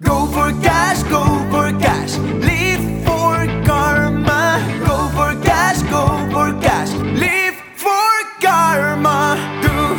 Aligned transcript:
Go 0.00 0.26
for 0.26 0.52
cash, 0.62 1.02
go 1.10 1.24
for 1.50 1.76
cash. 1.80 2.16
Live 2.18 3.04
for 3.04 3.46
karma. 3.66 4.62
Go 4.86 5.08
for 5.16 5.34
cash, 5.42 5.82
go 5.90 6.06
for 6.30 6.52
cash. 6.62 6.92
Live 7.18 7.56
for 7.74 8.14
karma. 8.40 9.36
Do, 9.60 9.98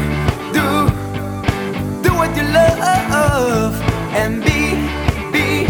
do, 0.55 0.89
do 2.01 2.15
what 2.15 2.31
you 2.37 2.43
love. 2.43 3.75
And 4.15 4.41
be, 4.41 4.79
be, 5.33 5.67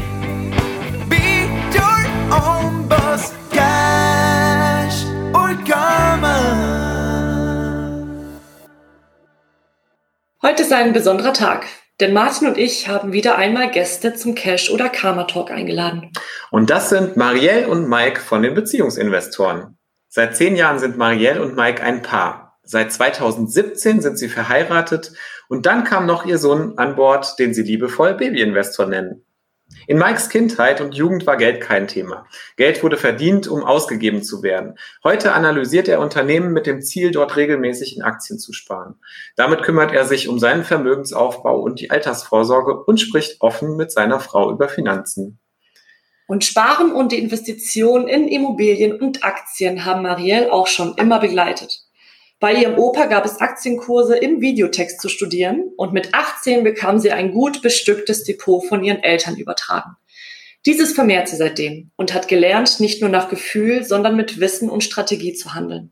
be 1.10 1.50
your 1.74 2.00
own 2.32 2.88
boss. 2.88 3.34
Cash 3.52 5.06
or 5.34 5.56
karma. 5.66 6.38
Heute 10.44 10.62
ist 10.62 10.72
ein 10.72 10.94
besonderer 10.94 11.34
Tag, 11.34 11.66
denn 12.00 12.14
Martin 12.14 12.48
und 12.48 12.58
ich 12.58 12.88
haben 12.88 13.14
wieder 13.14 13.38
einmal 13.38 13.72
Gäste 13.72 14.14
zum 14.14 14.36
Cash- 14.36 14.72
oder 14.72 14.90
Karma-Talk 14.90 15.52
eingeladen. 15.52 16.12
Und 16.52 16.70
das 16.70 16.90
sind 16.90 17.18
Marielle 17.18 17.68
und 17.68 17.90
Mike 17.90 18.22
von 18.22 18.42
den 18.42 18.54
Beziehungsinvestoren. 18.54 19.78
Seit 20.08 20.36
zehn 20.36 20.56
Jahren 20.56 20.80
sind 20.80 20.98
Marielle 20.98 21.42
und 21.42 21.56
Mike 21.56 21.84
ein 21.84 22.02
Paar. 22.02 22.60
Seit 22.64 22.92
2017 22.94 24.02
sind 24.02 24.18
sie 24.18 24.30
verheiratet 24.30 25.14
und 25.48 25.66
dann 25.66 25.84
kam 25.84 26.06
noch 26.06 26.26
ihr 26.26 26.38
Sohn 26.38 26.78
an 26.78 26.96
Bord, 26.96 27.38
den 27.40 27.54
sie 27.54 27.64
liebevoll 27.64 28.14
Babyinvestor 28.14 28.86
nennen. 28.86 29.26
In 29.88 29.98
Mikes 29.98 30.30
Kindheit 30.30 30.82
und 30.82 30.96
Jugend 30.96 31.26
war 31.26 31.38
Geld 31.38 31.62
kein 31.62 31.88
Thema. 31.88 32.28
Geld 32.58 32.84
wurde 32.84 32.98
verdient, 32.98 33.48
um 33.48 33.64
ausgegeben 33.64 34.24
zu 34.24 34.44
werden. 34.44 34.76
Heute 35.04 35.34
analysiert 35.34 35.88
er 35.88 36.00
Unternehmen 36.00 36.54
mit 36.54 36.68
dem 36.68 36.82
Ziel, 36.82 37.12
dort 37.12 37.36
regelmäßig 37.36 37.96
in 37.96 38.04
Aktien 38.04 38.40
zu 38.40 38.54
sparen. 38.54 38.96
Damit 39.36 39.64
kümmert 39.64 39.92
er 39.92 40.06
sich 40.06 40.28
um 40.28 40.40
seinen 40.40 40.64
Vermögensaufbau 40.64 41.60
und 41.60 41.80
die 41.80 41.90
Altersvorsorge 41.90 42.84
und 42.84 43.00
spricht 43.00 43.42
offen 43.42 43.78
mit 43.78 43.92
seiner 43.92 44.20
Frau 44.20 44.52
über 44.52 44.70
Finanzen. 44.70 45.40
Und 46.28 46.46
Sparen 46.46 46.92
und 46.92 47.12
die 47.12 47.18
Investition 47.18 48.08
in 48.08 48.28
Immobilien 48.28 49.00
und 49.00 49.24
Aktien 49.24 49.86
haben 49.86 50.04
Marielle 50.04 50.54
auch 50.54 50.68
schon 50.68 50.94
immer 50.96 51.20
begleitet. 51.20 51.89
Bei 52.40 52.54
ihrem 52.54 52.78
Opa 52.78 53.08
gab 53.08 53.26
es 53.26 53.42
Aktienkurse 53.42 54.16
im 54.16 54.40
Videotext 54.40 55.02
zu 55.02 55.10
studieren 55.10 55.72
und 55.76 55.92
mit 55.92 56.14
18 56.14 56.64
bekam 56.64 56.98
sie 56.98 57.12
ein 57.12 57.34
gut 57.34 57.62
bestücktes 57.62 58.24
Depot 58.24 58.66
von 58.66 58.82
ihren 58.82 59.04
Eltern 59.04 59.36
übertragen. 59.36 59.98
Dieses 60.66 60.94
vermehrt 60.94 61.28
sie 61.28 61.36
seitdem 61.36 61.92
und 61.98 62.14
hat 62.14 62.30
gelernt, 62.30 62.80
nicht 62.80 63.02
nur 63.02 63.10
nach 63.10 63.28
Gefühl, 63.28 63.84
sondern 63.84 64.16
mit 64.16 64.40
Wissen 64.40 64.70
und 64.70 64.86
Strategie 64.86 65.34
zu 65.34 65.54
handeln. 65.54 65.92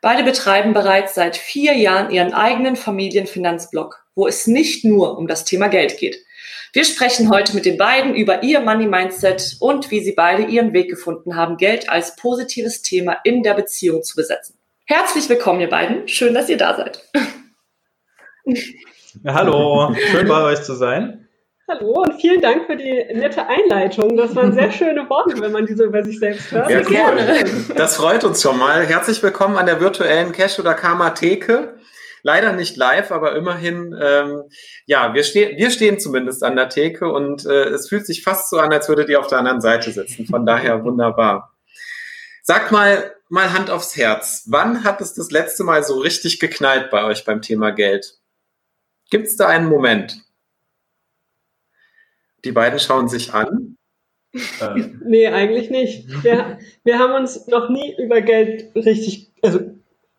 Beide 0.00 0.22
betreiben 0.22 0.74
bereits 0.74 1.14
seit 1.14 1.36
vier 1.36 1.74
Jahren 1.74 2.10
ihren 2.10 2.32
eigenen 2.32 2.76
Familienfinanzblog, 2.76 4.06
wo 4.14 4.28
es 4.28 4.46
nicht 4.46 4.84
nur 4.84 5.18
um 5.18 5.26
das 5.26 5.44
Thema 5.44 5.66
Geld 5.66 5.98
geht. 5.98 6.24
Wir 6.72 6.84
sprechen 6.84 7.30
heute 7.30 7.52
mit 7.54 7.66
den 7.66 7.76
beiden 7.76 8.14
über 8.14 8.44
ihr 8.44 8.60
Money 8.60 8.86
Mindset 8.86 9.56
und 9.58 9.90
wie 9.90 10.04
sie 10.04 10.12
beide 10.12 10.44
ihren 10.44 10.72
Weg 10.72 10.88
gefunden 10.88 11.34
haben, 11.34 11.56
Geld 11.56 11.90
als 11.90 12.14
positives 12.14 12.82
Thema 12.82 13.16
in 13.24 13.42
der 13.42 13.54
Beziehung 13.54 14.04
zu 14.04 14.14
besetzen. 14.14 14.59
Herzlich 14.90 15.28
willkommen, 15.28 15.60
ihr 15.60 15.68
beiden. 15.68 16.08
Schön, 16.08 16.34
dass 16.34 16.48
ihr 16.48 16.56
da 16.56 16.74
seid. 16.74 17.08
Ja, 19.22 19.34
hallo, 19.34 19.94
schön 20.10 20.26
bei 20.26 20.42
euch 20.42 20.64
zu 20.64 20.74
sein. 20.74 21.28
Hallo 21.68 22.02
und 22.02 22.14
vielen 22.20 22.40
Dank 22.40 22.66
für 22.66 22.74
die 22.74 23.04
nette 23.14 23.46
Einleitung. 23.46 24.16
Das 24.16 24.34
waren 24.34 24.52
sehr 24.52 24.72
schöne 24.72 25.08
Worte, 25.08 25.40
wenn 25.40 25.52
man 25.52 25.64
die 25.64 25.74
so 25.74 25.84
über 25.84 26.02
sich 26.02 26.18
selbst 26.18 26.50
hört. 26.50 26.68
Ja, 26.68 26.82
Sehr 26.82 26.86
cool. 26.88 27.14
gerne. 27.14 27.44
Das 27.76 27.98
freut 27.98 28.24
uns 28.24 28.42
schon 28.42 28.58
mal. 28.58 28.84
Herzlich 28.84 29.22
willkommen 29.22 29.56
an 29.58 29.66
der 29.66 29.80
virtuellen 29.80 30.32
Cash- 30.32 30.58
oder 30.58 30.74
Karma-Theke. 30.74 31.76
Leider 32.24 32.52
nicht 32.52 32.76
live, 32.76 33.12
aber 33.12 33.36
immerhin, 33.36 33.96
ähm, 33.96 34.42
ja, 34.86 35.14
wir, 35.14 35.22
ste 35.22 35.52
wir 35.56 35.70
stehen 35.70 36.00
zumindest 36.00 36.42
an 36.42 36.56
der 36.56 36.68
Theke 36.68 37.12
und 37.12 37.46
äh, 37.46 37.68
es 37.68 37.88
fühlt 37.88 38.06
sich 38.06 38.24
fast 38.24 38.50
so 38.50 38.58
an, 38.58 38.72
als 38.72 38.88
würdet 38.88 39.08
ihr 39.08 39.20
auf 39.20 39.28
der 39.28 39.38
anderen 39.38 39.60
Seite 39.60 39.92
sitzen. 39.92 40.26
Von 40.26 40.44
daher 40.44 40.82
wunderbar. 40.82 41.49
Sagt 42.50 42.72
mal, 42.72 43.12
mal 43.28 43.52
Hand 43.52 43.70
aufs 43.70 43.96
Herz. 43.96 44.42
Wann 44.48 44.82
hat 44.82 45.00
es 45.00 45.14
das 45.14 45.30
letzte 45.30 45.62
Mal 45.62 45.84
so 45.84 46.00
richtig 46.00 46.40
geknallt 46.40 46.90
bei 46.90 47.04
euch 47.04 47.24
beim 47.24 47.42
Thema 47.42 47.70
Geld? 47.70 48.18
Gibt 49.08 49.28
es 49.28 49.36
da 49.36 49.46
einen 49.46 49.68
Moment? 49.68 50.16
Die 52.44 52.50
beiden 52.50 52.80
schauen 52.80 53.08
sich 53.08 53.32
an. 53.34 53.76
Äh, 54.32 54.82
Nee, 55.04 55.28
eigentlich 55.28 55.70
nicht. 55.70 56.24
Wir, 56.24 56.58
wir 56.82 56.98
haben 56.98 57.14
uns 57.14 57.46
noch 57.46 57.68
nie 57.70 57.94
über 57.96 58.20
Geld 58.20 58.74
richtig, 58.74 59.30
also, 59.42 59.60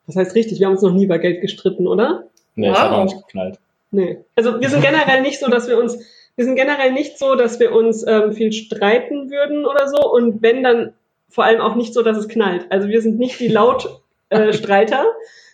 was 0.07 0.15
heißt 0.15 0.33
richtig? 0.33 0.57
Wir 0.61 0.67
haben 0.67 0.75
uns 0.75 0.83
noch 0.83 0.93
nie 0.93 1.03
über 1.03 1.19
Geld 1.19 1.41
gestritten, 1.41 1.85
oder? 1.85 2.29
nee, 2.55 2.69
ich 2.69 2.73
Wow. 2.73 2.79
habe 2.79 2.95
auch 2.95 3.03
nicht 3.03 3.27
geknallt. 3.27 3.59
Nee. 3.91 4.23
Also, 4.37 4.61
wir 4.61 4.69
sind 4.69 4.81
generell 4.81 5.21
nicht 5.21 5.41
so, 5.41 5.49
dass 5.49 5.67
wir 5.67 5.77
uns, 5.77 5.97
wir 6.37 6.45
sind 6.45 6.55
generell 6.55 6.93
nicht 6.93 7.19
so, 7.19 7.35
dass 7.35 7.59
wir 7.59 7.73
uns 7.73 8.07
ähm, 8.07 8.31
viel 8.31 8.53
streiten 8.53 9.29
würden 9.29 9.65
oder 9.65 9.89
so. 9.89 10.09
Und 10.09 10.41
wenn, 10.41 10.63
dann 10.63 10.93
vor 11.31 11.43
allem 11.45 11.61
auch 11.61 11.75
nicht 11.75 11.93
so, 11.93 12.01
dass 12.03 12.17
es 12.17 12.27
knallt. 12.27 12.65
Also, 12.69 12.87
wir 12.89 13.01
sind 13.01 13.17
nicht 13.17 13.39
die 13.39 13.47
Lautstreiter, 13.47 13.99
äh, 14.29 14.53
Streiter, 14.53 15.05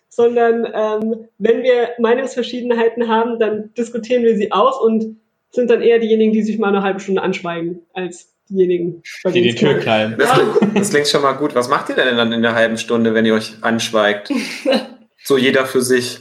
sondern 0.10 0.66
ähm, 0.74 1.28
wenn 1.38 1.64
wir 1.64 1.90
Meinungsverschiedenheiten 2.00 3.08
haben, 3.08 3.40
dann 3.40 3.74
diskutieren 3.76 4.24
wir 4.24 4.36
sie 4.36 4.52
aus 4.52 4.80
und 4.82 5.18
sind 5.52 5.70
dann 5.70 5.82
eher 5.82 6.00
diejenigen, 6.00 6.34
die 6.34 6.44
sich 6.44 6.58
mal 6.60 6.70
eine 6.70 6.82
halbe 6.84 7.00
Stunde 7.00 7.22
anschweigen, 7.22 7.82
als 7.94 8.34
diejenigen, 8.50 9.04
Die 9.26 9.42
die 9.42 9.56
Tür 9.56 9.76
knallen. 9.80 10.16
Das, 10.18 10.32
klingt- 10.34 10.78
das 10.80 10.90
klingt 10.90 11.08
schon 11.08 11.22
mal 11.22 11.34
gut. 11.34 11.54
Was 11.56 11.70
macht 11.70 11.90
ihr 11.90 11.96
denn 11.96 12.18
dann 12.18 12.32
in 12.32 12.42
der 12.42 12.56
halben 12.56 12.78
Stunde, 12.78 13.14
wenn 13.14 13.26
ihr 13.26 13.34
euch 13.34 13.54
anschweigt? 13.62 14.32
So 15.24 15.38
jeder 15.38 15.66
für 15.66 15.82
sich. 15.82 16.20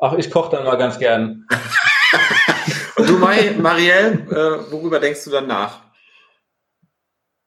Ach, 0.00 0.14
ich 0.18 0.30
koche 0.30 0.56
dann 0.56 0.64
mal 0.64 0.76
ganz 0.76 0.98
gern. 0.98 1.46
Und 2.96 3.08
du, 3.08 3.14
Mai, 3.14 3.54
Marielle, 3.58 4.10
äh, 4.30 4.72
worüber 4.72 4.98
denkst 5.00 5.24
du 5.24 5.30
dann 5.30 5.46
nach? 5.46 5.80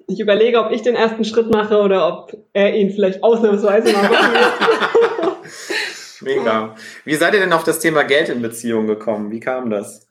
Ich 0.07 0.19
überlege, 0.19 0.59
ob 0.59 0.71
ich 0.71 0.81
den 0.81 0.95
ersten 0.95 1.25
Schritt 1.25 1.49
mache 1.49 1.77
oder 1.79 2.07
ob 2.07 2.37
er 2.53 2.75
ihn 2.75 2.91
vielleicht 2.91 3.23
ausnahmsweise 3.23 3.91
mal 3.91 4.03
machen 4.03 4.33
wird. 4.33 5.35
Mega. 6.21 6.75
Wie 7.03 7.15
seid 7.15 7.33
ihr 7.33 7.39
denn 7.39 7.53
auf 7.53 7.63
das 7.63 7.79
Thema 7.79 8.03
Geld 8.03 8.29
in 8.29 8.41
Beziehungen 8.41 8.87
gekommen? 8.87 9.31
Wie 9.31 9.39
kam 9.39 9.69
das? 9.69 10.07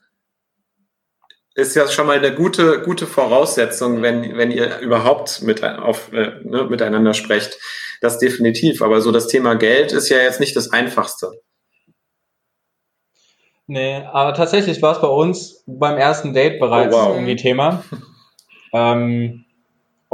Ist 1.55 1.75
ja 1.75 1.87
schon 1.87 2.07
mal 2.07 2.17
eine 2.17 2.35
gute, 2.35 2.81
gute 2.81 3.07
Voraussetzung, 3.07 4.01
wenn, 4.01 4.37
wenn 4.37 4.51
ihr 4.51 4.79
überhaupt 4.79 5.41
mit, 5.41 5.63
auf, 5.63 6.11
äh, 6.11 6.31
ne, 6.43 6.65
miteinander 6.65 7.13
sprecht. 7.13 7.57
Das 8.01 8.19
definitiv. 8.19 8.81
Aber 8.81 8.99
so 8.99 9.11
das 9.11 9.27
Thema 9.27 9.55
Geld 9.55 9.93
ist 9.93 10.09
ja 10.09 10.17
jetzt 10.17 10.41
nicht 10.41 10.55
das 10.55 10.73
Einfachste. 10.73 11.31
Nee, 13.67 14.03
aber 14.11 14.33
tatsächlich 14.33 14.81
war 14.81 14.95
es 14.95 15.01
bei 15.01 15.07
uns 15.07 15.63
beim 15.65 15.97
ersten 15.97 16.33
Date 16.33 16.59
bereits 16.59 16.93
Oh, 16.93 16.99
wow. 16.99 17.15
irgendwie 17.15 17.35
Thema. 17.37 17.83
Ähm, 18.73 19.44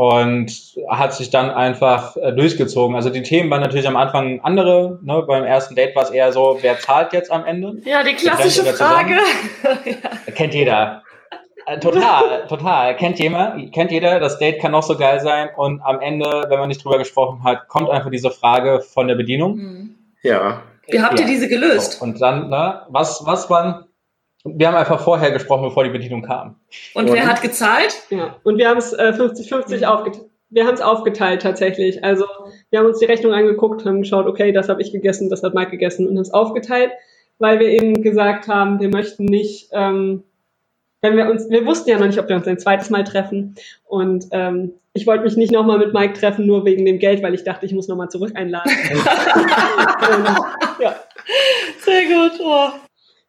und 0.01 0.51
hat 0.89 1.13
sich 1.13 1.29
dann 1.29 1.51
einfach 1.51 2.17
äh, 2.17 2.31
durchgezogen. 2.33 2.95
Also 2.95 3.11
die 3.11 3.21
Themen 3.21 3.51
waren 3.51 3.61
natürlich 3.61 3.87
am 3.87 3.95
Anfang 3.97 4.39
andere. 4.41 4.97
Ne? 5.03 5.23
Beim 5.27 5.43
ersten 5.43 5.75
Date 5.75 5.95
war 5.95 6.01
es 6.01 6.09
eher 6.09 6.31
so, 6.31 6.57
wer 6.61 6.79
zahlt 6.79 7.13
jetzt 7.13 7.31
am 7.31 7.45
Ende? 7.45 7.75
Ja, 7.85 8.01
die 8.01 8.13
klassische 8.15 8.63
Frage. 8.73 9.13
ja. 9.85 10.31
Kennt 10.33 10.55
jeder. 10.55 11.03
Äh, 11.67 11.77
Total, 11.77 12.47
total. 12.49 12.95
Kennt 12.95 13.19
jeder, 13.19 13.55
kennt 13.71 13.91
jeder, 13.91 14.19
das 14.19 14.39
Date 14.39 14.59
kann 14.59 14.71
noch 14.71 14.81
so 14.81 14.97
geil 14.97 15.19
sein 15.19 15.49
und 15.55 15.81
am 15.83 15.99
Ende, 15.99 16.45
wenn 16.49 16.57
man 16.57 16.69
nicht 16.69 16.83
drüber 16.83 16.97
gesprochen 16.97 17.43
hat, 17.43 17.67
kommt 17.67 17.91
einfach 17.91 18.09
diese 18.09 18.31
Frage 18.31 18.81
von 18.81 19.07
der 19.07 19.13
Bedienung. 19.13 19.53
Hm. 19.53 19.95
Ja. 20.23 20.63
Wie 20.87 20.99
habt 20.99 21.19
ihr 21.19 21.25
Ja. 21.27 21.31
diese 21.31 21.47
gelöst? 21.47 21.99
So, 21.99 22.05
und 22.05 22.19
dann, 22.19 22.49
ne, 22.49 22.81
was, 22.89 23.21
was 23.27 23.51
waren, 23.51 23.85
wir 24.43 24.67
haben 24.67 24.75
einfach 24.75 25.01
vorher 25.01 25.31
gesprochen, 25.31 25.63
bevor 25.63 25.83
die 25.83 25.89
Bedienung 25.89 26.23
kam. 26.23 26.55
Und 26.93 27.11
wer 27.11 27.27
hat 27.27 27.41
gezahlt? 27.41 27.95
Ja, 28.09 28.37
und 28.43 28.57
wir 28.57 28.69
haben 28.69 28.77
es 28.77 28.93
äh, 28.93 29.13
50-50 29.15 29.85
aufgeteilt. 29.85 30.25
Wir 30.49 30.65
haben 30.65 30.73
es 30.73 30.81
aufgeteilt 30.81 31.41
tatsächlich. 31.41 32.03
Also 32.03 32.25
wir 32.71 32.79
haben 32.79 32.87
uns 32.87 32.99
die 32.99 33.05
Rechnung 33.05 33.33
angeguckt, 33.33 33.85
haben 33.85 34.01
geschaut, 34.01 34.25
okay, 34.27 34.51
das 34.51 34.67
habe 34.67 34.81
ich 34.81 34.91
gegessen, 34.91 35.29
das 35.29 35.43
hat 35.43 35.53
Mike 35.53 35.71
gegessen 35.71 36.07
und 36.07 36.15
haben 36.15 36.23
es 36.23 36.33
aufgeteilt, 36.33 36.91
weil 37.39 37.59
wir 37.59 37.69
eben 37.69 38.01
gesagt 38.01 38.49
haben, 38.49 38.81
wir 38.81 38.89
möchten 38.89 39.23
nicht, 39.25 39.69
ähm, 39.71 40.23
wenn 41.01 41.15
wir 41.15 41.29
uns, 41.29 41.49
wir 41.49 41.65
wussten 41.65 41.89
ja 41.89 41.97
noch 41.97 42.07
nicht, 42.07 42.19
ob 42.19 42.27
wir 42.27 42.35
uns 42.35 42.47
ein 42.47 42.59
zweites 42.59 42.89
Mal 42.89 43.05
treffen. 43.05 43.55
Und 43.85 44.27
ähm, 44.31 44.73
ich 44.93 45.07
wollte 45.07 45.23
mich 45.23 45.37
nicht 45.37 45.53
nochmal 45.53 45.77
mit 45.77 45.93
Mike 45.93 46.19
treffen, 46.19 46.45
nur 46.45 46.65
wegen 46.65 46.85
dem 46.85 46.99
Geld, 46.99 47.23
weil 47.23 47.33
ich 47.33 47.45
dachte, 47.45 47.65
ich 47.65 47.73
muss 47.73 47.87
nochmal 47.87 48.09
zurück 48.09 48.31
einladen. 48.35 48.71
und, 48.91 50.27
ja. 50.81 50.95
Sehr 51.79 52.05
gut. 52.05 52.39
Oh. 52.43 52.71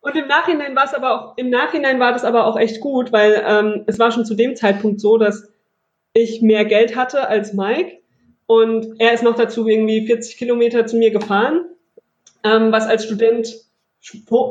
Und 0.02 0.16
im 0.16 0.26
Nachhinein 0.26 0.74
war 0.74 0.84
es 0.84 0.94
aber 0.94 1.14
auch, 1.14 1.38
im 1.38 1.48
Nachhinein 1.48 2.00
war 2.00 2.12
das 2.12 2.24
aber 2.24 2.46
auch 2.46 2.58
echt 2.58 2.80
gut, 2.80 3.12
weil 3.12 3.42
ähm, 3.46 3.84
es 3.86 3.98
war 4.00 4.10
schon 4.10 4.24
zu 4.24 4.34
dem 4.34 4.56
Zeitpunkt 4.56 5.00
so, 5.00 5.16
dass 5.16 5.48
ich 6.12 6.42
mehr 6.42 6.64
Geld 6.64 6.96
hatte 6.96 7.28
als 7.28 7.54
Mike 7.54 7.98
und 8.46 9.00
er 9.00 9.12
ist 9.12 9.22
noch 9.22 9.36
dazu 9.36 9.66
irgendwie 9.66 10.04
40 10.04 10.36
Kilometer 10.36 10.86
zu 10.86 10.96
mir 10.96 11.12
gefahren, 11.12 11.64
ähm, 12.42 12.72
was 12.72 12.86
als 12.86 13.04
Student 13.04 13.54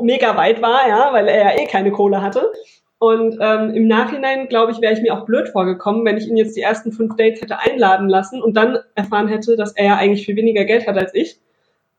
mega 0.00 0.36
weit 0.38 0.62
war, 0.62 0.88
ja, 0.88 1.12
weil 1.12 1.28
er 1.28 1.54
ja 1.54 1.62
eh 1.62 1.66
keine 1.66 1.92
Kohle 1.92 2.22
hatte. 2.22 2.50
Und 2.98 3.36
ähm, 3.40 3.74
im 3.74 3.88
Nachhinein, 3.88 4.48
glaube 4.48 4.72
ich, 4.72 4.80
wäre 4.80 4.94
ich 4.94 5.02
mir 5.02 5.12
auch 5.12 5.26
blöd 5.26 5.48
vorgekommen, 5.48 6.04
wenn 6.06 6.16
ich 6.16 6.28
ihn 6.28 6.36
jetzt 6.36 6.56
die 6.56 6.62
ersten 6.62 6.92
fünf 6.92 7.16
Dates 7.16 7.42
hätte 7.42 7.58
einladen 7.58 8.08
lassen 8.08 8.40
und 8.40 8.56
dann 8.56 8.78
erfahren 8.94 9.28
hätte, 9.28 9.56
dass 9.56 9.72
er 9.72 9.84
ja 9.84 9.96
eigentlich 9.96 10.24
viel 10.24 10.36
weniger 10.36 10.64
Geld 10.64 10.86
hat 10.86 10.96
als 10.96 11.12
ich. 11.12 11.38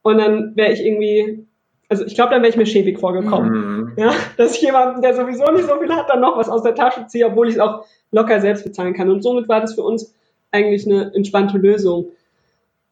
Und 0.02 0.18
dann 0.18 0.56
wäre 0.56 0.72
ich 0.72 0.84
irgendwie 0.84 1.46
also 1.90 2.06
ich 2.06 2.16
glaube, 2.16 2.32
dann 2.32 2.42
wäre 2.42 2.50
ich 2.50 2.58
mir 2.58 2.66
schäbig 2.66 3.00
vorgekommen. 3.00 3.52
Mhm. 3.52 3.94
Ja, 3.98 4.12
dass 4.38 4.56
ich 4.56 4.62
jemanden, 4.62 5.02
der 5.02 5.16
sowieso 5.16 5.52
nicht 5.52 5.68
so 5.68 5.80
viel 5.80 5.94
hat, 5.94 6.10
dann 6.10 6.22
noch 6.22 6.38
was 6.38 6.50
aus 6.50 6.64
der 6.64 6.76
Tasche 6.76 7.06
ziehe, 7.08 7.28
obwohl 7.28 7.48
ich 7.48 7.56
es 7.56 7.60
auch 7.60 7.86
locker 8.12 8.40
selbst 8.40 8.64
bezahlen 8.64 8.94
kann. 8.94 9.10
Und 9.10 9.22
somit 9.22 9.48
war 9.48 9.62
das 9.62 9.76
für 9.76 9.84
uns 9.84 10.14
eigentlich 10.52 10.86
eine 10.86 11.14
entspannte 11.14 11.58
Lösung. 11.58 12.08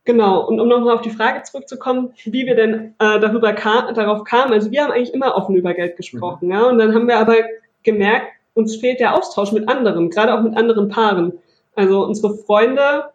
Genau, 0.04 0.48
und 0.48 0.60
um 0.60 0.68
nochmal 0.68 0.96
auf 0.96 1.02
die 1.02 1.12
Frage 1.12 1.44
zurückzukommen, 1.44 2.14
wie 2.26 2.48
wir 2.48 2.56
denn 2.56 2.96
äh, 2.98 3.20
darüber 3.20 3.54
kam, 3.54 3.94
darauf 3.94 4.24
kamen, 4.24 4.52
also 4.52 4.72
wir 4.72 4.84
haben 4.84 4.92
eigentlich 4.92 5.14
immer 5.14 5.36
offen 5.36 5.56
über 5.56 5.76
Geld 5.76 5.96
gesprochen, 5.96 6.50
ja, 6.50 6.64
und 6.64 6.80
dann 6.80 6.96
haben 6.96 7.08
wir 7.08 7.20
aber 7.20 7.36
gemerkt, 7.84 8.26
uns 8.56 8.76
fehlt 8.78 9.00
der 9.00 9.16
Austausch 9.16 9.52
mit 9.52 9.70
anderen, 9.70 10.10
gerade 10.10 10.34
auch 10.34 10.42
mit 10.42 10.58
anderen 10.58 10.90
Paaren. 10.90 11.34
Also 11.76 12.04
unsere 12.04 12.36
Freunde, 12.36 13.06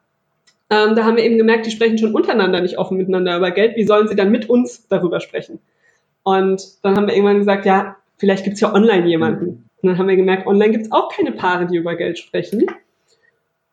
ähm, 0.71 0.97
da 0.97 1.05
haben 1.05 1.17
wir 1.17 1.25
eben 1.25 1.39
gemerkt, 1.39 1.67
die 1.67 1.71
sprechen 1.71 1.99
schon 1.99 2.15
untereinander 2.15 2.61
nicht 2.61 2.79
offen 2.79 2.97
miteinander 2.97 3.37
über 3.37 3.51
Geld, 3.51 3.77
wie 3.77 3.85
sollen 3.85 4.09
sie 4.09 4.17
dann 4.17 4.31
mit 4.31 4.49
uns 4.49 4.89
darüber 4.89 5.21
sprechen? 5.21 5.61
Und 6.23 6.63
dann 6.83 6.97
haben 6.97 7.07
wir 7.07 7.15
irgendwann 7.15 7.39
gesagt, 7.39 7.67
ja, 7.67 7.97
vielleicht 8.17 8.45
gibt's 8.45 8.61
ja 8.61 8.75
online 8.75 9.07
jemanden. 9.07 9.69
Und 9.81 9.89
dann 9.89 9.99
haben 9.99 10.09
wir 10.09 10.17
gemerkt, 10.17 10.47
online 10.47 10.73
gibt's 10.73 10.91
auch 10.91 11.09
keine 11.15 11.33
Paare, 11.33 11.67
die 11.67 11.77
über 11.77 11.95
Geld 11.95 12.19
sprechen. 12.19 12.67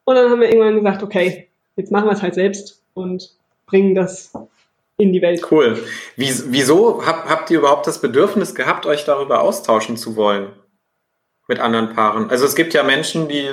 Und 0.04 0.16
dann 0.16 0.30
haben 0.30 0.40
wir 0.40 0.50
irgendwann 0.50 0.75
gesagt, 0.75 1.01
okay, 1.01 1.48
jetzt 1.75 1.92
machen 1.92 2.06
wir 2.06 2.12
es 2.12 2.22
halt 2.22 2.36
selbst 2.36 2.84
und 2.94 3.31
bringen 3.66 3.95
das 3.95 4.34
in 4.98 5.13
die 5.13 5.22
Welt. 5.22 5.42
Cool. 5.50 5.78
Wie, 6.16 6.31
wieso 6.50 7.06
hab, 7.06 7.28
habt 7.28 7.50
ihr 7.50 7.60
überhaupt 7.60 7.88
das 7.88 8.01
Bedürfnis 8.01 8.54
gehabt, 8.54 8.86
euch 8.86 9.06
darüber 9.06 9.42
austauschen 9.42 9.98
zu 9.98 10.16
wollen? 10.16 10.50
Mit 11.48 11.60
anderen 11.60 11.94
Paaren. 11.94 12.30
Also 12.30 12.45
es 12.45 12.56
gibt 12.56 12.74
ja 12.74 12.84
Menschen, 12.84 13.28
die 13.28 13.50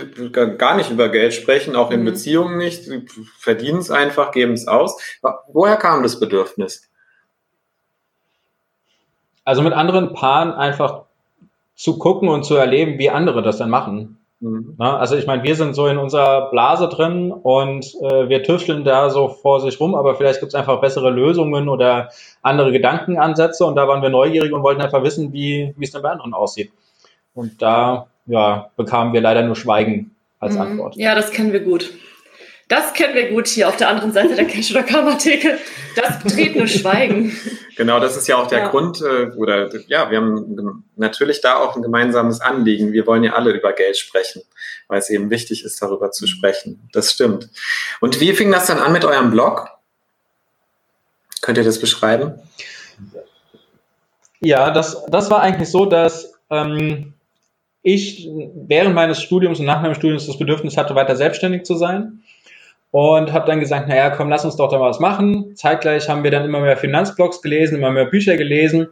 gar 0.58 0.76
nicht 0.76 0.90
über 0.90 1.08
Geld 1.08 1.34
sprechen, 1.34 1.74
auch 1.74 1.90
in 1.90 2.00
Mhm. 2.00 2.04
Beziehungen 2.04 2.56
nicht, 2.56 2.88
verdienen 3.36 3.78
es 3.78 3.90
einfach, 3.90 4.30
geben 4.30 4.52
es 4.52 4.68
aus. 4.68 4.96
Woher 5.48 5.76
kam 5.76 6.04
das 6.04 6.20
Bedürfnis? 6.20 6.88
Also 9.44 9.62
mit 9.62 9.72
anderen 9.72 10.12
Paaren 10.12 10.52
einfach 10.52 11.02
zu 11.74 11.98
gucken 11.98 12.28
und 12.28 12.44
zu 12.44 12.54
erleben, 12.54 12.98
wie 12.98 13.10
andere 13.10 13.42
das 13.42 13.58
dann 13.58 13.70
machen. 13.70 14.18
Mhm. 14.38 14.76
Ne? 14.78 14.98
Also 14.98 15.16
ich 15.16 15.26
meine, 15.26 15.42
wir 15.42 15.56
sind 15.56 15.74
so 15.74 15.86
in 15.86 15.98
unserer 15.98 16.50
Blase 16.50 16.88
drin 16.88 17.32
und 17.32 17.86
äh, 18.02 18.28
wir 18.28 18.42
tüfteln 18.42 18.84
da 18.84 19.10
so 19.10 19.28
vor 19.28 19.60
sich 19.60 19.80
rum, 19.80 19.94
aber 19.94 20.14
vielleicht 20.14 20.40
gibt 20.40 20.50
es 20.50 20.54
einfach 20.54 20.80
bessere 20.80 21.10
Lösungen 21.10 21.68
oder 21.68 22.10
andere 22.42 22.70
Gedankenansätze 22.70 23.64
und 23.64 23.76
da 23.76 23.88
waren 23.88 24.02
wir 24.02 24.10
neugierig 24.10 24.52
und 24.52 24.62
wollten 24.62 24.80
einfach 24.80 25.02
wissen, 25.02 25.32
wie 25.32 25.74
wie 25.76 25.84
es 25.84 25.90
denn 25.90 26.02
bei 26.02 26.10
anderen 26.10 26.34
aussieht. 26.34 26.70
Und 27.34 27.60
da 27.62 28.08
ja, 28.26 28.70
bekamen 28.76 29.12
wir 29.12 29.20
leider 29.20 29.42
nur 29.42 29.56
Schweigen 29.56 30.14
als 30.38 30.54
Mhm. 30.54 30.60
Antwort. 30.60 30.96
Ja, 30.96 31.14
das 31.14 31.30
kennen 31.30 31.52
wir 31.52 31.60
gut. 31.60 31.90
Das 32.68 32.92
kennen 32.92 33.14
wir 33.14 33.30
gut 33.30 33.48
hier 33.48 33.68
auf 33.68 33.76
der 33.76 33.88
anderen 33.88 34.12
Seite 34.12 34.36
der 34.36 34.44
Cash- 34.44 34.70
oder 34.70 34.84
Karma-Theke. 34.84 35.58
Das 35.96 36.22
betretene 36.22 36.68
Schweigen. 36.68 37.36
Genau, 37.76 37.98
das 37.98 38.14
ist 38.14 38.28
ja 38.28 38.36
auch 38.36 38.46
der 38.46 38.58
Ja. 38.58 38.68
Grund, 38.68 39.00
äh, 39.00 39.30
oder 39.36 39.74
ja, 39.88 40.10
wir 40.10 40.18
haben 40.18 40.84
natürlich 40.96 41.40
da 41.40 41.56
auch 41.56 41.76
ein 41.76 41.80
gemeinsames 41.82 42.42
Anliegen. 42.42 42.92
Wir 42.92 43.06
wollen 43.06 43.24
ja 43.24 43.32
alle 43.32 43.52
über 43.52 43.72
Geld 43.72 43.96
sprechen, 43.96 44.42
weil 44.86 44.98
es 44.98 45.08
eben 45.08 45.30
wichtig 45.30 45.64
ist, 45.64 45.80
darüber 45.80 46.10
zu 46.10 46.26
sprechen. 46.26 46.90
Das 46.92 47.10
stimmt. 47.10 47.48
Und 48.02 48.20
wie 48.20 48.34
fing 48.34 48.52
das 48.52 48.66
dann 48.66 48.78
an 48.80 48.92
mit 48.92 49.06
eurem 49.06 49.30
Blog? 49.30 49.70
Könnt 51.40 51.56
ihr 51.56 51.64
das 51.64 51.80
beschreiben? 51.80 52.34
Ja, 54.40 54.70
das, 54.70 55.02
das 55.08 55.30
war 55.30 55.40
eigentlich 55.40 55.70
so, 55.70 55.86
dass 55.86 56.34
ähm, 56.50 57.14
ich 57.82 58.28
während 58.54 58.94
meines 58.94 59.22
Studiums 59.22 59.60
und 59.60 59.66
nach 59.66 59.82
meinem 59.82 59.94
Studium 59.94 60.18
das 60.18 60.38
Bedürfnis 60.38 60.76
hatte, 60.76 60.94
weiter 60.94 61.16
selbstständig 61.16 61.64
zu 61.64 61.74
sein. 61.74 62.20
Und 62.92 63.32
habe 63.32 63.46
dann 63.46 63.60
gesagt, 63.60 63.86
naja, 63.86 64.10
komm, 64.10 64.30
lass 64.30 64.44
uns 64.44 64.56
doch 64.56 64.68
da 64.68 64.80
was 64.80 64.98
machen. 64.98 65.54
Zeitgleich 65.54 66.08
haben 66.08 66.24
wir 66.24 66.32
dann 66.32 66.44
immer 66.44 66.60
mehr 66.60 66.76
Finanzblogs 66.76 67.40
gelesen, 67.40 67.78
immer 67.78 67.92
mehr 67.92 68.06
Bücher 68.06 68.36
gelesen 68.36 68.88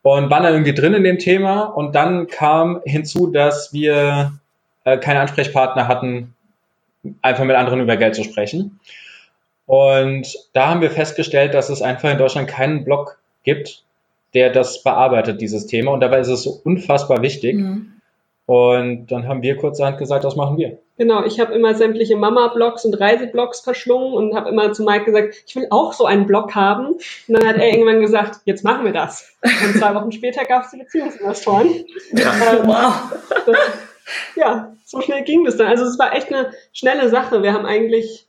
und 0.00 0.30
waren 0.30 0.42
dann 0.44 0.54
irgendwie 0.54 0.72
drin 0.72 0.94
in 0.94 1.04
dem 1.04 1.18
Thema. 1.18 1.64
Und 1.64 1.94
dann 1.94 2.28
kam 2.28 2.80
hinzu, 2.84 3.26
dass 3.26 3.74
wir 3.74 4.32
äh, 4.84 4.96
keine 4.96 5.20
Ansprechpartner 5.20 5.86
hatten, 5.86 6.34
einfach 7.20 7.44
mit 7.44 7.56
anderen 7.56 7.80
über 7.80 7.96
Geld 7.96 8.14
zu 8.14 8.24
sprechen. 8.24 8.80
Und 9.66 10.32
da 10.52 10.68
haben 10.68 10.80
wir 10.80 10.90
festgestellt, 10.90 11.54
dass 11.54 11.68
es 11.68 11.82
einfach 11.82 12.10
in 12.10 12.18
Deutschland 12.18 12.48
keinen 12.48 12.84
Blog 12.84 13.18
gibt, 13.42 13.82
der 14.32 14.50
das 14.50 14.82
bearbeitet, 14.82 15.40
dieses 15.40 15.66
Thema. 15.66 15.90
Und 15.90 16.00
dabei 16.00 16.20
ist 16.20 16.28
es 16.28 16.44
so 16.44 16.60
unfassbar 16.64 17.20
wichtig. 17.20 17.56
Mhm. 17.56 17.95
Und 18.46 19.08
dann 19.08 19.26
haben 19.26 19.42
wir 19.42 19.56
kurzerhand 19.56 19.98
gesagt, 19.98 20.24
das 20.24 20.36
machen 20.36 20.56
wir. 20.56 20.78
Genau, 20.98 21.24
ich 21.24 21.40
habe 21.40 21.52
immer 21.52 21.74
sämtliche 21.74 22.16
Mama-Blogs 22.16 22.84
und 22.84 22.94
Reiseblogs 22.98 23.60
verschlungen 23.60 24.14
und 24.14 24.34
habe 24.34 24.48
immer 24.48 24.72
zu 24.72 24.84
Mike 24.84 25.04
gesagt, 25.04 25.34
ich 25.46 25.54
will 25.56 25.66
auch 25.70 25.92
so 25.92 26.06
einen 26.06 26.26
Blog 26.26 26.54
haben. 26.54 26.86
Und 26.94 27.00
dann 27.28 27.46
hat 27.46 27.56
er 27.56 27.68
irgendwann 27.68 28.00
gesagt, 28.00 28.40
jetzt 28.44 28.64
machen 28.64 28.84
wir 28.84 28.92
das. 28.92 29.36
Und 29.42 29.76
zwei 29.78 29.94
Wochen 29.94 30.12
später 30.12 30.44
gab 30.44 30.64
es 30.64 30.70
die 30.70 30.78
Beziehungsinvestoren. 30.78 31.84
Ja. 32.12 32.32
Ähm, 32.52 32.66
Wow. 32.66 32.92
das, 33.46 33.56
ja, 34.36 34.72
so 34.84 35.00
schnell 35.00 35.24
ging 35.24 35.44
das 35.44 35.56
dann. 35.56 35.66
Also 35.66 35.84
es 35.84 35.98
war 35.98 36.14
echt 36.14 36.32
eine 36.32 36.52
schnelle 36.72 37.08
Sache. 37.08 37.42
Wir 37.42 37.52
haben 37.52 37.66
eigentlich 37.66 38.25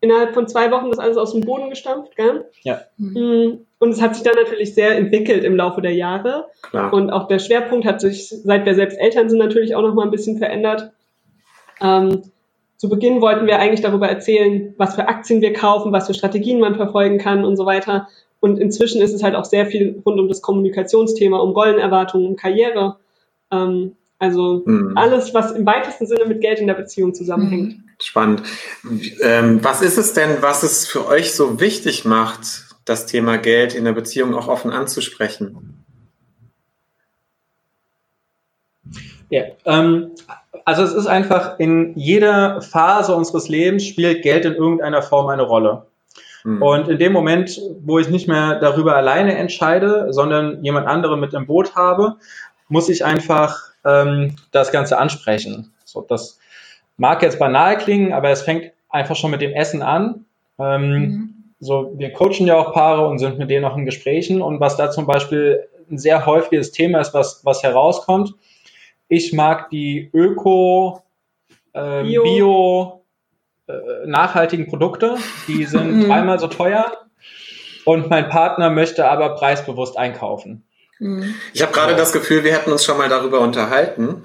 innerhalb 0.00 0.34
von 0.34 0.46
zwei 0.48 0.70
Wochen 0.70 0.90
das 0.90 0.98
alles 0.98 1.16
aus 1.16 1.32
dem 1.32 1.40
Boden 1.40 1.70
gestampft, 1.70 2.16
gell? 2.16 2.44
Ja. 2.62 2.80
Mm, 2.98 3.58
Und 3.78 3.90
es 3.90 4.00
hat 4.00 4.14
sich 4.14 4.24
dann 4.24 4.34
natürlich 4.36 4.74
sehr 4.74 4.96
entwickelt 4.96 5.44
im 5.44 5.56
Laufe 5.56 5.80
der 5.80 5.94
Jahre. 5.94 6.46
Klar. 6.62 6.92
Und 6.92 7.10
auch 7.10 7.28
der 7.28 7.38
Schwerpunkt 7.38 7.86
hat 7.86 8.00
sich, 8.00 8.28
seit 8.28 8.66
wir 8.66 8.74
selbst 8.74 8.98
Eltern 8.98 9.28
sind, 9.28 9.38
natürlich 9.38 9.74
auch 9.74 9.82
noch 9.82 9.94
mal 9.94 10.04
ein 10.04 10.10
bisschen 10.10 10.38
verändert. 10.38 10.92
Ähm, 11.80 12.22
zu 12.76 12.88
Beginn 12.88 13.20
wollten 13.22 13.46
wir 13.46 13.58
eigentlich 13.58 13.80
darüber 13.80 14.08
erzählen, 14.08 14.74
was 14.76 14.94
für 14.94 15.08
Aktien 15.08 15.40
wir 15.40 15.52
kaufen, 15.54 15.92
was 15.92 16.06
für 16.06 16.14
Strategien 16.14 16.60
man 16.60 16.74
verfolgen 16.76 17.18
kann 17.18 17.44
und 17.44 17.56
so 17.56 17.64
weiter. 17.64 18.08
Und 18.40 18.58
inzwischen 18.58 19.00
ist 19.00 19.14
es 19.14 19.22
halt 19.22 19.34
auch 19.34 19.46
sehr 19.46 19.66
viel 19.66 20.00
rund 20.04 20.20
um 20.20 20.28
das 20.28 20.42
Kommunikationsthema, 20.42 21.38
um 21.38 21.50
Rollenerwartungen, 21.52 22.26
um 22.28 22.36
Karriere. 22.36 22.96
Ähm, 23.50 23.96
also 24.18 24.62
Mhm. 24.64 24.92
alles, 24.96 25.32
was 25.34 25.52
im 25.52 25.66
weitesten 25.66 26.06
Sinne 26.06 26.26
mit 26.26 26.40
Geld 26.42 26.58
in 26.60 26.66
der 26.66 26.74
Beziehung 26.74 27.14
zusammenhängt. 27.14 27.76
Spannend. 27.98 28.42
Ähm, 29.22 29.64
was 29.64 29.80
ist 29.80 29.96
es 29.96 30.12
denn, 30.12 30.42
was 30.42 30.62
es 30.62 30.86
für 30.86 31.06
euch 31.06 31.34
so 31.34 31.60
wichtig 31.60 32.04
macht, 32.04 32.66
das 32.84 33.06
Thema 33.06 33.38
Geld 33.38 33.74
in 33.74 33.84
der 33.84 33.92
Beziehung 33.92 34.34
auch 34.34 34.48
offen 34.48 34.70
anzusprechen? 34.70 35.84
Ja, 39.30 39.44
ähm, 39.64 40.12
also 40.64 40.82
es 40.82 40.92
ist 40.92 41.06
einfach 41.06 41.58
in 41.58 41.96
jeder 41.96 42.60
Phase 42.60 43.14
unseres 43.14 43.48
Lebens 43.48 43.84
spielt 43.84 44.22
Geld 44.22 44.44
in 44.44 44.54
irgendeiner 44.54 45.02
Form 45.02 45.28
eine 45.28 45.42
Rolle. 45.42 45.86
Mhm. 46.44 46.62
Und 46.62 46.88
in 46.88 46.98
dem 46.98 47.12
Moment, 47.12 47.60
wo 47.80 47.98
ich 47.98 48.08
nicht 48.08 48.28
mehr 48.28 48.60
darüber 48.60 48.94
alleine 48.94 49.36
entscheide, 49.36 50.08
sondern 50.10 50.62
jemand 50.62 50.86
anderen 50.86 51.18
mit 51.18 51.34
im 51.34 51.46
Boot 51.46 51.74
habe, 51.74 52.16
muss 52.68 52.88
ich 52.88 53.04
einfach 53.04 53.70
ähm, 53.84 54.36
das 54.52 54.70
Ganze 54.70 54.98
ansprechen. 54.98 55.72
So, 55.84 56.02
das 56.02 56.38
mag 56.96 57.22
jetzt 57.22 57.38
banal 57.38 57.76
klingen, 57.78 58.12
aber 58.12 58.30
es 58.30 58.42
fängt 58.42 58.72
einfach 58.88 59.16
schon 59.16 59.30
mit 59.30 59.40
dem 59.40 59.52
Essen 59.52 59.82
an. 59.82 60.24
Ähm, 60.58 60.90
Mhm. 60.92 61.34
so, 61.60 61.92
wir 61.96 62.12
coachen 62.12 62.46
ja 62.46 62.56
auch 62.56 62.72
Paare 62.72 63.06
und 63.06 63.18
sind 63.18 63.38
mit 63.38 63.50
denen 63.50 63.64
auch 63.64 63.76
in 63.76 63.84
Gesprächen. 63.84 64.40
Und 64.42 64.60
was 64.60 64.76
da 64.76 64.90
zum 64.90 65.06
Beispiel 65.06 65.66
ein 65.90 65.98
sehr 65.98 66.26
häufiges 66.26 66.72
Thema 66.72 67.00
ist, 67.00 67.14
was, 67.14 67.44
was 67.44 67.62
herauskommt, 67.62 68.34
ich 69.08 69.32
mag 69.32 69.70
die 69.70 70.10
Öko, 70.12 71.02
äh, 71.72 72.02
Bio. 72.02 72.22
Bio, 72.24 73.04
äh, 73.68 74.06
nachhaltigen 74.06 74.66
Produkte. 74.66 75.16
Die 75.46 75.64
sind 75.64 75.92
Mhm. 75.96 76.08
dreimal 76.08 76.38
so 76.38 76.48
teuer. 76.48 76.86
Und 77.84 78.10
mein 78.10 78.28
Partner 78.28 78.68
möchte 78.70 79.08
aber 79.08 79.36
preisbewusst 79.36 79.96
einkaufen. 79.96 80.64
Mhm. 80.98 81.34
Ich 81.52 81.62
habe 81.62 81.72
gerade 81.72 81.94
das 81.94 82.12
Gefühl, 82.12 82.42
wir 82.44 82.52
hätten 82.54 82.72
uns 82.72 82.84
schon 82.84 82.96
mal 82.98 83.08
darüber 83.08 83.40
unterhalten. 83.40 84.22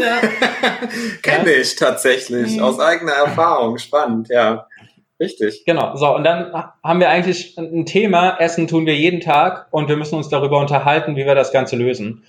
Ja. 0.00 0.20
Kenne 1.22 1.52
ich 1.52 1.76
tatsächlich 1.76 2.56
Mhm. 2.56 2.62
aus 2.62 2.80
eigener 2.80 3.12
Erfahrung. 3.12 3.78
Spannend, 3.78 4.28
ja. 4.28 4.66
Richtig. 5.20 5.64
Genau, 5.66 5.96
so, 5.96 6.14
und 6.14 6.24
dann 6.24 6.50
haben 6.82 6.98
wir 7.00 7.10
eigentlich 7.10 7.56
ein 7.58 7.84
Thema, 7.84 8.38
Essen 8.38 8.68
tun 8.68 8.86
wir 8.86 8.96
jeden 8.96 9.20
Tag 9.20 9.66
und 9.70 9.88
wir 9.90 9.96
müssen 9.96 10.14
uns 10.14 10.30
darüber 10.30 10.58
unterhalten, 10.58 11.14
wie 11.14 11.26
wir 11.26 11.34
das 11.34 11.52
Ganze 11.52 11.76
lösen. 11.76 12.24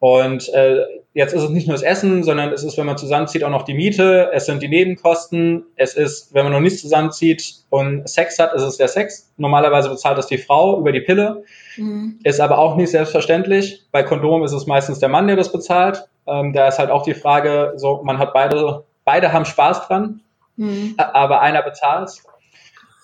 Und 0.00 0.48
äh, 0.52 0.80
jetzt 1.14 1.34
ist 1.34 1.42
es 1.42 1.50
nicht 1.50 1.66
nur 1.66 1.74
das 1.74 1.82
Essen, 1.82 2.22
sondern 2.24 2.52
es 2.52 2.64
ist, 2.64 2.78
wenn 2.78 2.86
man 2.86 2.96
zusammenzieht, 2.96 3.44
auch 3.44 3.50
noch 3.50 3.62
die 3.64 3.74
Miete, 3.74 4.30
es 4.32 4.46
sind 4.46 4.62
die 4.62 4.68
Nebenkosten, 4.68 5.64
es 5.76 5.94
ist, 5.94 6.32
wenn 6.32 6.44
man 6.44 6.52
noch 6.52 6.60
nicht 6.60 6.78
zusammenzieht 6.78 7.54
und 7.70 8.08
Sex 8.08 8.38
hat, 8.38 8.54
ist 8.54 8.62
es 8.62 8.76
der 8.78 8.88
Sex. 8.88 9.30
Normalerweise 9.36 9.90
bezahlt 9.90 10.16
das 10.16 10.26
die 10.26 10.38
Frau 10.38 10.78
über 10.78 10.92
die 10.92 11.00
Pille, 11.00 11.44
Mhm. 11.76 12.18
ist 12.22 12.40
aber 12.40 12.58
auch 12.58 12.76
nicht 12.76 12.90
selbstverständlich. 12.90 13.82
Bei 13.92 14.02
Kondom 14.02 14.44
ist 14.44 14.52
es 14.52 14.66
meistens 14.66 14.98
der 14.98 15.08
Mann, 15.08 15.26
der 15.26 15.36
das 15.36 15.52
bezahlt. 15.52 16.06
Ähm, 16.26 16.52
da 16.52 16.68
ist 16.68 16.78
halt 16.78 16.90
auch 16.90 17.02
die 17.02 17.14
Frage, 17.14 17.72
so, 17.76 18.02
man 18.04 18.18
hat 18.18 18.32
beide, 18.32 18.84
beide 19.04 19.32
haben 19.32 19.44
Spaß 19.44 19.86
dran, 19.88 20.20
Mhm. 20.56 20.94
aber 20.98 21.40
einer 21.40 21.62
bezahlt. 21.62 22.10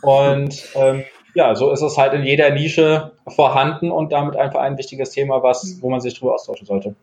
Und 0.02 0.62
ähm, 0.74 1.04
ja, 1.34 1.54
so 1.54 1.70
ist 1.72 1.82
es 1.82 1.96
halt 1.98 2.12
in 2.12 2.24
jeder 2.24 2.50
Nische 2.50 3.12
vorhanden 3.26 3.90
und 3.90 4.12
damit 4.12 4.36
einfach 4.36 4.60
ein 4.60 4.78
wichtiges 4.78 5.10
Thema, 5.10 5.42
was, 5.42 5.78
wo 5.80 5.88
man 5.90 6.00
sich 6.00 6.18
drüber 6.18 6.34
austauschen 6.34 6.66
sollte. 6.66 6.94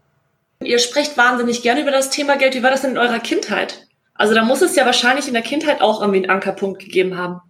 Ihr 0.65 0.79
sprecht 0.79 1.17
wahnsinnig 1.17 1.61
gerne 1.61 1.81
über 1.81 1.91
das 1.91 2.09
Thema 2.09 2.37
Geld. 2.37 2.55
Wie 2.55 2.63
war 2.63 2.71
das 2.71 2.81
denn 2.81 2.91
in 2.91 2.97
eurer 2.97 3.19
Kindheit? 3.19 3.87
Also 4.13 4.33
da 4.33 4.43
muss 4.43 4.61
es 4.61 4.75
ja 4.75 4.85
wahrscheinlich 4.85 5.27
in 5.27 5.33
der 5.33 5.43
Kindheit 5.43 5.81
auch 5.81 6.01
irgendwie 6.01 6.23
einen 6.23 6.29
Ankerpunkt 6.29 6.79
gegeben 6.79 7.17
haben. 7.17 7.41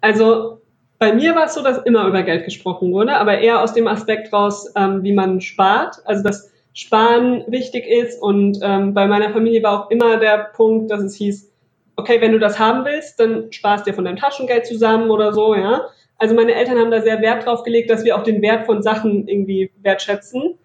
Also 0.00 0.62
bei 0.98 1.12
mir 1.12 1.34
war 1.34 1.46
es 1.46 1.54
so, 1.54 1.62
dass 1.62 1.78
immer 1.84 2.06
über 2.06 2.22
Geld 2.22 2.44
gesprochen 2.44 2.92
wurde, 2.92 3.16
aber 3.16 3.38
eher 3.38 3.62
aus 3.62 3.72
dem 3.72 3.86
Aspekt 3.86 4.32
raus, 4.32 4.72
ähm, 4.76 5.02
wie 5.02 5.12
man 5.12 5.40
spart. 5.40 5.96
Also 6.04 6.22
dass 6.22 6.50
Sparen 6.74 7.44
wichtig 7.48 7.86
ist 7.86 8.22
und 8.22 8.58
ähm, 8.62 8.94
bei 8.94 9.06
meiner 9.06 9.30
Familie 9.30 9.62
war 9.62 9.84
auch 9.84 9.90
immer 9.90 10.16
der 10.16 10.50
Punkt, 10.54 10.90
dass 10.90 11.02
es 11.02 11.16
hieß, 11.16 11.50
okay, 11.96 12.20
wenn 12.20 12.32
du 12.32 12.38
das 12.38 12.58
haben 12.58 12.84
willst, 12.84 13.18
dann 13.18 13.50
sparst 13.52 13.86
dir 13.86 13.94
von 13.94 14.04
deinem 14.04 14.16
Taschengeld 14.16 14.66
zusammen 14.66 15.10
oder 15.10 15.32
so, 15.32 15.54
ja. 15.54 15.88
Also 16.18 16.34
meine 16.34 16.54
Eltern 16.54 16.78
haben 16.78 16.90
da 16.90 17.00
sehr 17.00 17.20
Wert 17.20 17.46
drauf 17.46 17.64
gelegt, 17.64 17.90
dass 17.90 18.04
wir 18.04 18.16
auch 18.16 18.22
den 18.22 18.42
Wert 18.42 18.66
von 18.66 18.82
Sachen 18.82 19.26
irgendwie 19.26 19.70
wertschätzen. 19.82 20.58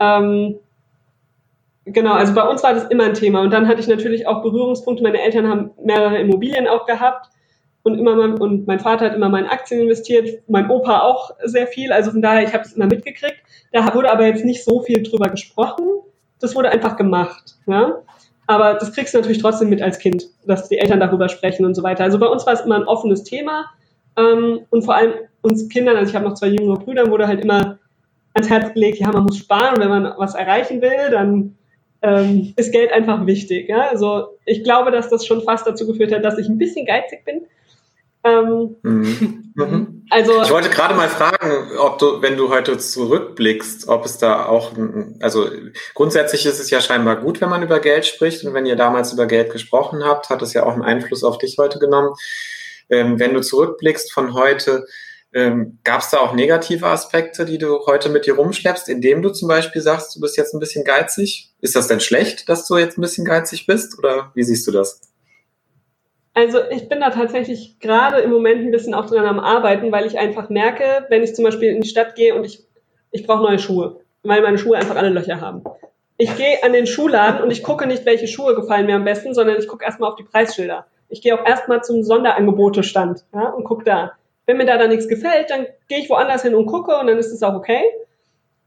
Ähm, 0.00 0.58
genau, 1.92 2.12
also 2.12 2.34
bei 2.34 2.46
uns 2.46 2.62
war 2.62 2.74
das 2.74 2.84
immer 2.84 3.04
ein 3.04 3.14
Thema. 3.14 3.42
Und 3.42 3.50
dann 3.50 3.68
hatte 3.68 3.80
ich 3.80 3.88
natürlich 3.88 4.26
auch 4.26 4.42
Berührungspunkte. 4.42 5.02
Meine 5.02 5.20
Eltern 5.20 5.48
haben 5.48 5.70
mehrere 5.82 6.18
Immobilien 6.18 6.66
auch 6.66 6.86
gehabt 6.86 7.28
und 7.82 7.98
immer 7.98 8.16
mein, 8.16 8.38
und 8.38 8.66
mein 8.66 8.80
Vater 8.80 9.06
hat 9.06 9.14
immer 9.14 9.28
mal 9.28 9.46
Aktien 9.46 9.80
investiert, 9.80 10.42
mein 10.48 10.70
Opa 10.70 11.00
auch 11.00 11.30
sehr 11.44 11.66
viel. 11.66 11.92
Also 11.92 12.10
von 12.10 12.22
daher, 12.22 12.46
ich 12.46 12.52
habe 12.52 12.64
es 12.64 12.72
immer 12.72 12.86
mitgekriegt. 12.86 13.36
Da 13.72 13.94
wurde 13.94 14.10
aber 14.10 14.26
jetzt 14.26 14.44
nicht 14.44 14.64
so 14.64 14.82
viel 14.82 15.02
drüber 15.02 15.28
gesprochen. 15.28 15.84
Das 16.40 16.54
wurde 16.54 16.70
einfach 16.70 16.96
gemacht. 16.96 17.56
Ja? 17.66 18.02
Aber 18.46 18.74
das 18.74 18.92
kriegst 18.92 19.14
du 19.14 19.18
natürlich 19.18 19.40
trotzdem 19.40 19.68
mit 19.68 19.82
als 19.82 19.98
Kind, 19.98 20.26
dass 20.46 20.68
die 20.68 20.78
Eltern 20.78 21.00
darüber 21.00 21.28
sprechen 21.28 21.66
und 21.66 21.74
so 21.74 21.82
weiter. 21.82 22.04
Also 22.04 22.18
bei 22.18 22.26
uns 22.26 22.46
war 22.46 22.54
es 22.54 22.60
immer 22.60 22.76
ein 22.76 22.84
offenes 22.86 23.24
Thema. 23.24 23.66
Ähm, 24.16 24.60
und 24.70 24.84
vor 24.84 24.94
allem 24.94 25.12
uns 25.42 25.68
Kindern, 25.68 25.96
also 25.96 26.10
ich 26.10 26.16
habe 26.16 26.26
noch 26.26 26.34
zwei 26.34 26.48
jüngere 26.48 26.78
Brüder, 26.78 27.10
wurde 27.10 27.28
halt 27.28 27.40
immer 27.42 27.78
ans 28.34 28.50
Herz 28.50 28.72
gelegt, 28.74 28.98
ja, 28.98 29.10
man 29.10 29.24
muss 29.24 29.38
sparen 29.38 29.76
und 29.76 29.80
wenn 29.80 29.88
man 29.88 30.14
was 30.16 30.34
erreichen 30.34 30.80
will, 30.80 31.10
dann 31.10 31.56
ähm, 32.02 32.52
ist 32.56 32.72
Geld 32.72 32.92
einfach 32.92 33.26
wichtig. 33.26 33.68
Ja? 33.68 33.88
Also 33.88 34.38
ich 34.44 34.64
glaube, 34.64 34.90
dass 34.90 35.08
das 35.08 35.26
schon 35.26 35.42
fast 35.42 35.66
dazu 35.66 35.86
geführt 35.86 36.12
hat, 36.12 36.24
dass 36.24 36.38
ich 36.38 36.48
ein 36.48 36.58
bisschen 36.58 36.86
geizig 36.86 37.24
bin. 37.24 37.42
Ähm, 38.24 38.76
mhm. 38.82 39.52
Mhm. 39.54 40.06
Also 40.10 40.42
ich 40.42 40.50
wollte 40.50 40.70
gerade 40.70 40.94
mal 40.94 41.08
fragen, 41.08 41.76
ob 41.78 41.98
du, 41.98 42.22
wenn 42.22 42.36
du 42.36 42.48
heute 42.48 42.78
zurückblickst, 42.78 43.88
ob 43.88 44.04
es 44.04 44.18
da 44.18 44.46
auch, 44.46 44.72
also 45.20 45.46
grundsätzlich 45.94 46.46
ist 46.46 46.60
es 46.60 46.70
ja 46.70 46.80
scheinbar 46.80 47.16
gut, 47.16 47.40
wenn 47.40 47.48
man 47.48 47.62
über 47.62 47.80
Geld 47.80 48.06
spricht 48.06 48.44
und 48.44 48.54
wenn 48.54 48.66
ihr 48.66 48.76
damals 48.76 49.12
über 49.12 49.26
Geld 49.26 49.52
gesprochen 49.52 50.04
habt, 50.04 50.30
hat 50.30 50.42
es 50.42 50.52
ja 50.52 50.64
auch 50.64 50.72
einen 50.72 50.82
Einfluss 50.82 51.24
auf 51.24 51.38
dich 51.38 51.56
heute 51.58 51.78
genommen. 51.78 52.14
Ähm, 52.90 53.18
wenn 53.18 53.34
du 53.34 53.40
zurückblickst 53.40 54.12
von 54.12 54.34
heute, 54.34 54.86
ähm, 55.34 55.78
Gab 55.84 56.00
es 56.00 56.10
da 56.10 56.18
auch 56.18 56.32
negative 56.32 56.86
Aspekte, 56.86 57.44
die 57.44 57.58
du 57.58 57.86
heute 57.86 58.08
mit 58.08 58.26
dir 58.26 58.36
rumschleppst, 58.36 58.88
indem 58.88 59.20
du 59.22 59.30
zum 59.30 59.48
Beispiel 59.48 59.82
sagst, 59.82 60.16
du 60.16 60.20
bist 60.20 60.36
jetzt 60.36 60.54
ein 60.54 60.60
bisschen 60.60 60.84
geizig? 60.84 61.50
Ist 61.60 61.76
das 61.76 61.88
denn 61.88 62.00
schlecht, 62.00 62.48
dass 62.48 62.66
du 62.66 62.76
jetzt 62.76 62.96
ein 62.96 63.02
bisschen 63.02 63.26
geizig 63.26 63.66
bist 63.66 63.98
oder 63.98 64.30
wie 64.34 64.42
siehst 64.42 64.66
du 64.66 64.72
das? 64.72 65.02
Also 66.32 66.60
ich 66.70 66.88
bin 66.88 67.00
da 67.00 67.10
tatsächlich 67.10 67.78
gerade 67.80 68.18
im 68.18 68.30
Moment 68.30 68.62
ein 68.62 68.70
bisschen 68.70 68.94
auch 68.94 69.06
dran 69.06 69.26
am 69.26 69.40
Arbeiten, 69.40 69.92
weil 69.92 70.06
ich 70.06 70.18
einfach 70.18 70.48
merke, 70.48 71.04
wenn 71.08 71.22
ich 71.22 71.34
zum 71.34 71.44
Beispiel 71.44 71.70
in 71.74 71.80
die 71.80 71.88
Stadt 71.88 72.14
gehe 72.14 72.34
und 72.34 72.44
ich, 72.44 72.64
ich 73.10 73.26
brauche 73.26 73.42
neue 73.42 73.58
Schuhe, 73.58 74.00
weil 74.22 74.40
meine 74.40 74.56
Schuhe 74.56 74.78
einfach 74.78 74.96
alle 74.96 75.10
Löcher 75.10 75.40
haben. 75.40 75.64
Ich 76.16 76.36
gehe 76.36 76.62
an 76.62 76.72
den 76.72 76.86
Schuhladen 76.86 77.42
und 77.42 77.50
ich 77.50 77.62
gucke 77.62 77.86
nicht, 77.86 78.06
welche 78.06 78.28
Schuhe 78.28 78.54
gefallen 78.54 78.86
mir 78.86 78.96
am 78.96 79.04
besten, 79.04 79.34
sondern 79.34 79.58
ich 79.58 79.68
gucke 79.68 79.84
erstmal 79.84 80.10
auf 80.10 80.16
die 80.16 80.24
Preisschilder. 80.24 80.86
Ich 81.08 81.22
gehe 81.22 81.34
auch 81.34 81.44
erstmal 81.44 81.82
zum 81.82 82.02
Sonderangebotestand 82.02 83.24
ja, 83.34 83.50
und 83.50 83.64
gucke 83.64 83.84
da. 83.84 84.12
Wenn 84.48 84.56
mir 84.56 84.64
da 84.64 84.78
dann 84.78 84.88
nichts 84.88 85.08
gefällt, 85.08 85.50
dann 85.50 85.66
gehe 85.88 85.98
ich 85.98 86.08
woanders 86.08 86.42
hin 86.42 86.54
und 86.54 86.64
gucke 86.64 86.96
und 86.96 87.06
dann 87.06 87.18
ist 87.18 87.30
es 87.30 87.42
auch 87.42 87.54
okay. 87.54 87.82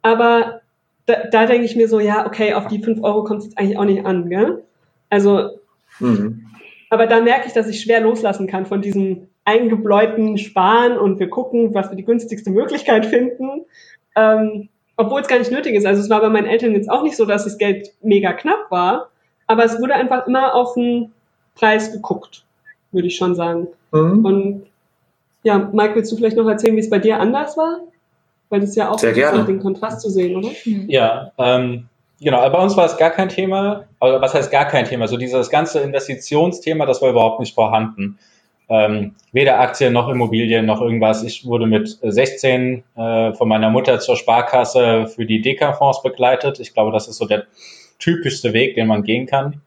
Aber 0.03 0.61
da, 1.07 1.23
da 1.31 1.47
denke 1.47 1.65
ich 1.65 1.75
mir 1.75 1.87
so, 1.87 1.99
ja, 1.99 2.27
okay, 2.27 2.53
auf 2.53 2.67
die 2.67 2.83
fünf 2.83 3.03
Euro 3.03 3.23
kommt 3.23 3.39
es 3.39 3.45
jetzt 3.45 3.57
eigentlich 3.57 3.79
auch 3.79 3.85
nicht 3.85 4.05
an, 4.05 4.29
gell? 4.29 4.63
Also, 5.09 5.57
mhm. 5.99 6.45
aber 6.91 7.07
da 7.07 7.19
merke 7.19 7.47
ich, 7.47 7.53
dass 7.53 7.67
ich 7.67 7.81
schwer 7.81 7.99
loslassen 7.99 8.45
kann 8.45 8.67
von 8.67 8.83
diesem 8.83 9.27
eingebläuten 9.43 10.37
Sparen 10.37 10.99
und 10.99 11.19
wir 11.19 11.31
gucken, 11.31 11.73
was 11.73 11.89
wir 11.89 11.97
die 11.97 12.05
günstigste 12.05 12.51
Möglichkeit 12.51 13.07
finden. 13.07 13.65
Ähm, 14.15 14.69
obwohl 14.97 15.21
es 15.21 15.27
gar 15.27 15.39
nicht 15.39 15.51
nötig 15.51 15.73
ist. 15.73 15.87
Also 15.87 16.03
es 16.03 16.11
war 16.11 16.21
bei 16.21 16.29
meinen 16.29 16.45
Eltern 16.45 16.73
jetzt 16.73 16.91
auch 16.91 17.01
nicht 17.01 17.17
so, 17.17 17.25
dass 17.25 17.45
das 17.45 17.57
Geld 17.57 17.91
mega 18.03 18.33
knapp 18.33 18.69
war, 18.69 19.09
aber 19.47 19.65
es 19.65 19.81
wurde 19.81 19.95
einfach 19.95 20.27
immer 20.27 20.53
auf 20.53 20.75
den 20.75 21.11
Preis 21.55 21.91
geguckt, 21.91 22.45
würde 22.91 23.07
ich 23.07 23.15
schon 23.15 23.33
sagen. 23.33 23.67
Mhm. 23.91 24.23
Und 24.23 24.70
ja, 25.43 25.69
Mike, 25.71 25.95
willst 25.95 26.11
du 26.11 26.15
vielleicht 26.15 26.37
noch 26.37 26.47
erzählen, 26.47 26.75
wie 26.75 26.81
es 26.81 26.89
bei 26.89 26.99
dir 26.99 27.19
anders 27.19 27.57
war? 27.57 27.79
Weil 28.49 28.61
das 28.61 28.75
ja 28.75 28.89
auch 28.89 28.99
Sehr 28.99 29.13
gerne. 29.13 29.45
den 29.45 29.59
Kontrast 29.59 30.01
zu 30.01 30.09
sehen, 30.09 30.35
oder? 30.35 30.49
Mhm. 30.65 30.89
Ja, 30.89 31.31
ähm, 31.37 31.87
genau. 32.19 32.47
Bei 32.49 32.61
uns 32.61 32.75
war 32.75 32.85
es 32.85 32.97
gar 32.97 33.11
kein 33.11 33.29
Thema. 33.29 33.85
Aber 33.99 34.21
was 34.21 34.33
heißt 34.33 34.51
gar 34.51 34.65
kein 34.65 34.85
Thema? 34.85 35.07
So 35.07 35.17
dieses 35.17 35.49
ganze 35.49 35.79
Investitionsthema, 35.79 36.85
das 36.85 37.01
war 37.01 37.09
überhaupt 37.09 37.39
nicht 37.39 37.55
vorhanden. 37.55 38.19
Ähm, 38.69 39.15
weder 39.31 39.59
Aktien 39.59 39.93
noch 39.93 40.09
Immobilien 40.09 40.65
noch 40.65 40.81
irgendwas. 40.81 41.23
Ich 41.23 41.45
wurde 41.45 41.65
mit 41.65 41.97
16 42.01 42.83
äh, 42.95 43.33
von 43.33 43.47
meiner 43.47 43.69
Mutter 43.69 43.99
zur 43.99 44.15
Sparkasse 44.15 45.07
für 45.07 45.25
die 45.25 45.41
Deka-Fonds 45.41 46.03
begleitet. 46.03 46.59
Ich 46.59 46.73
glaube, 46.73 46.91
das 46.91 47.07
ist 47.07 47.17
so 47.17 47.25
der 47.25 47.45
typischste 47.99 48.53
Weg, 48.53 48.75
den 48.75 48.87
man 48.87 49.03
gehen 49.03 49.27
kann. 49.27 49.61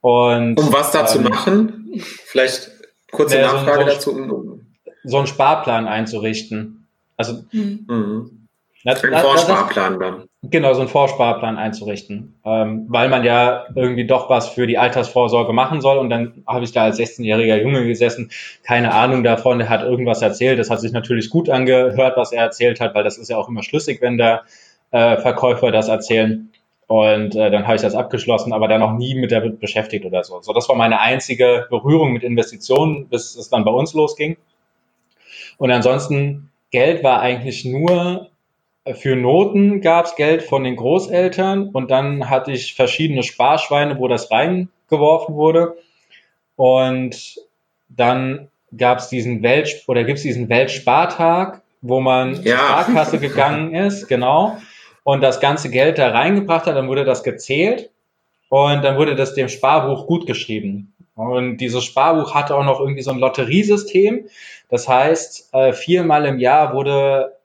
Und, 0.00 0.58
um 0.58 0.72
was 0.72 0.90
da 0.90 1.00
ähm, 1.00 1.06
zu 1.06 1.20
machen? 1.20 2.02
Vielleicht 2.26 2.70
kurze 3.10 3.40
Nachfrage 3.40 3.84
so, 3.84 3.88
so, 3.88 3.94
dazu 3.94 4.60
so 5.04 5.18
einen 5.18 5.26
Sparplan 5.26 5.86
einzurichten. 5.86 6.86
Also 7.16 7.44
mhm. 7.52 8.48
Das, 8.84 9.02
ein 9.02 9.14
Vorsparplan 9.14 9.98
dann. 9.98 10.24
Genau, 10.42 10.74
so 10.74 10.80
einen 10.80 10.90
Vorsparplan 10.90 11.56
einzurichten. 11.56 12.34
Ähm, 12.44 12.84
weil 12.88 13.08
man 13.08 13.24
ja 13.24 13.64
irgendwie 13.74 14.06
doch 14.06 14.28
was 14.28 14.50
für 14.50 14.66
die 14.66 14.76
Altersvorsorge 14.76 15.54
machen 15.54 15.80
soll. 15.80 15.96
Und 15.96 16.10
dann 16.10 16.42
habe 16.46 16.64
ich 16.64 16.72
da 16.72 16.82
als 16.82 16.98
16-jähriger 16.98 17.62
Junge 17.62 17.86
gesessen, 17.86 18.30
keine 18.62 18.92
Ahnung 18.92 19.24
davon, 19.24 19.58
der 19.58 19.70
hat 19.70 19.82
irgendwas 19.82 20.20
erzählt. 20.20 20.58
Das 20.58 20.68
hat 20.68 20.80
sich 20.80 20.92
natürlich 20.92 21.30
gut 21.30 21.48
angehört, 21.48 22.18
was 22.18 22.32
er 22.32 22.42
erzählt 22.42 22.78
hat, 22.80 22.94
weil 22.94 23.04
das 23.04 23.16
ist 23.16 23.30
ja 23.30 23.38
auch 23.38 23.48
immer 23.48 23.62
schlüssig, 23.62 24.02
wenn 24.02 24.18
der 24.18 24.42
äh, 24.90 25.16
Verkäufer 25.16 25.72
das 25.72 25.88
erzählen. 25.88 26.50
Und 26.86 27.34
äh, 27.34 27.50
dann 27.50 27.64
habe 27.64 27.76
ich 27.76 27.82
das 27.82 27.94
abgeschlossen, 27.94 28.52
aber 28.52 28.68
dann 28.68 28.80
noch 28.80 28.92
nie 28.92 29.14
mit 29.14 29.30
der 29.30 29.40
beschäftigt 29.40 30.04
oder 30.04 30.22
so. 30.24 30.42
So, 30.42 30.52
das 30.52 30.68
war 30.68 30.76
meine 30.76 31.00
einzige 31.00 31.66
Berührung 31.70 32.12
mit 32.12 32.22
Investitionen, 32.22 33.08
bis 33.08 33.34
es 33.34 33.48
dann 33.48 33.64
bei 33.64 33.70
uns 33.70 33.94
losging. 33.94 34.36
Und 35.58 35.70
ansonsten, 35.70 36.50
Geld 36.70 37.04
war 37.04 37.20
eigentlich 37.20 37.64
nur 37.64 38.30
äh, 38.84 38.94
für 38.94 39.16
Noten 39.16 39.80
gab 39.80 40.06
es 40.06 40.16
Geld 40.16 40.42
von 40.42 40.64
den 40.64 40.76
Großeltern 40.76 41.70
und 41.70 41.90
dann 41.90 42.30
hatte 42.30 42.52
ich 42.52 42.74
verschiedene 42.74 43.22
Sparschweine, 43.22 43.98
wo 43.98 44.08
das 44.08 44.30
reingeworfen 44.30 45.34
wurde. 45.34 45.76
Und 46.56 47.36
dann 47.88 48.48
gab 48.76 48.98
es 48.98 49.08
diesen 49.08 49.42
Welt 49.42 49.84
oder 49.86 50.04
gibt 50.04 50.18
es 50.18 50.22
diesen 50.24 50.48
Weltspartag, 50.48 51.62
wo 51.80 52.00
man 52.00 52.34
ja. 52.42 52.56
zur 52.56 52.56
Sparkasse 52.56 53.18
gegangen 53.18 53.74
ist, 53.74 54.08
genau, 54.08 54.56
und 55.02 55.20
das 55.20 55.38
ganze 55.38 55.70
Geld 55.70 55.98
da 55.98 56.08
reingebracht 56.08 56.66
hat, 56.66 56.76
dann 56.76 56.88
wurde 56.88 57.04
das 57.04 57.22
gezählt 57.22 57.90
und 58.48 58.82
dann 58.82 58.96
wurde 58.96 59.14
das 59.14 59.34
dem 59.34 59.48
Sparbuch 59.48 60.06
gut 60.06 60.26
geschrieben. 60.26 60.93
Und 61.14 61.58
dieses 61.58 61.84
Sparbuch 61.84 62.34
hatte 62.34 62.56
auch 62.56 62.64
noch 62.64 62.80
irgendwie 62.80 63.02
so 63.02 63.12
ein 63.12 63.18
Lotteriesystem. 63.18 64.26
Das 64.68 64.88
heißt, 64.88 65.54
äh, 65.54 65.72
viermal 65.72 66.26
im 66.26 66.38
Jahr 66.38 66.74
wurde 66.74 67.36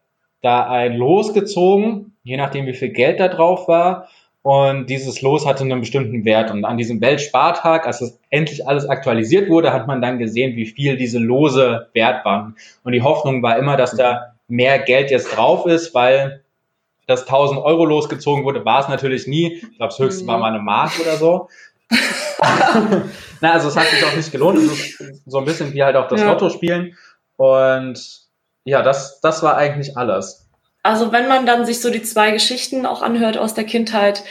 da 0.42 0.68
ein 0.68 0.96
Los 0.96 1.34
gezogen, 1.34 2.14
je 2.24 2.38
nachdem 2.38 2.66
wie 2.66 2.74
viel 2.74 2.90
Geld 2.90 3.20
da 3.20 3.28
drauf 3.28 3.68
war. 3.68 4.08
Und 4.42 4.90
dieses 4.90 5.22
Los 5.22 5.46
hatte 5.46 5.64
einen 5.64 5.82
bestimmten 5.82 6.26
Wert. 6.26 6.50
Und 6.50 6.66
an 6.66 6.78
diesem 6.78 7.02
Weltspartag, 7.02 7.86
als 7.86 8.02
es 8.02 8.20
endlich 8.30 8.68
alles 8.68 8.88
aktualisiert 8.88 9.50
wurde, 9.50 9.74
hat 9.74 9.86
man 9.86 10.02
dann 10.02 10.18
gesehen, 10.18 10.56
wie 10.56 10.66
viel 10.66 10.98
diese 10.98 11.20
Lose 11.20 11.90
wert 11.94 12.26
waren. 12.26 12.56
Und 12.84 12.94
die 12.94 13.04
Hoffnung 13.04 13.44
war 13.44 13.58
immer, 13.58 13.76
dass 13.76 13.96
da 13.96 14.34
mehr 14.48 14.80
Geld 14.80 15.12
jetzt 15.12 15.36
drauf 15.36 15.66
ist, 15.66 15.94
weil 15.94 16.42
das 17.06 17.24
1000 17.24 17.62
Euro 17.62 17.86
losgezogen 17.86 18.46
wurde, 18.46 18.66
war 18.66 18.82
es 18.82 18.88
natürlich 18.88 19.28
nie. 19.28 19.56
Ich 19.56 19.78
glaube, 19.78 19.90
das 19.90 20.00
höchste 20.00 20.26
war 20.26 20.38
mhm. 20.38 20.42
mal 20.42 20.54
eine 20.54 20.64
Mark 20.64 20.94
oder 21.00 21.18
so. 21.18 21.50
Na, 23.42 23.54
also 23.54 23.70
es 23.70 23.78
hat 23.78 23.88
sich 23.88 24.04
auch 24.04 24.16
nicht 24.16 24.32
gelohnt. 24.32 24.58
Es 24.60 25.00
ist 25.00 25.24
so 25.26 25.38
ein 25.38 25.46
bisschen 25.46 25.74
wie 25.74 25.84
halt 25.84 25.96
auch 25.96 26.08
das 26.08 26.22
ja. 26.22 26.32
Lotto 26.32 26.50
spielen. 26.50 26.96
Und 27.38 28.00
ja, 28.64 28.82
das, 28.82 29.22
das 29.22 29.44
war 29.44 29.58
eigentlich 29.58 29.98
alles. 29.98 30.48
Also 30.84 31.12
wenn 31.12 31.28
man 31.28 31.46
dann 31.46 31.66
sich 31.66 31.82
so 31.82 31.90
die 31.90 32.04
zwei 32.04 32.32
Geschichten 32.32 32.86
auch 32.86 33.02
anhört 33.02 33.38
aus 33.38 33.54
der 33.54 33.64
Kindheit, 33.64 34.24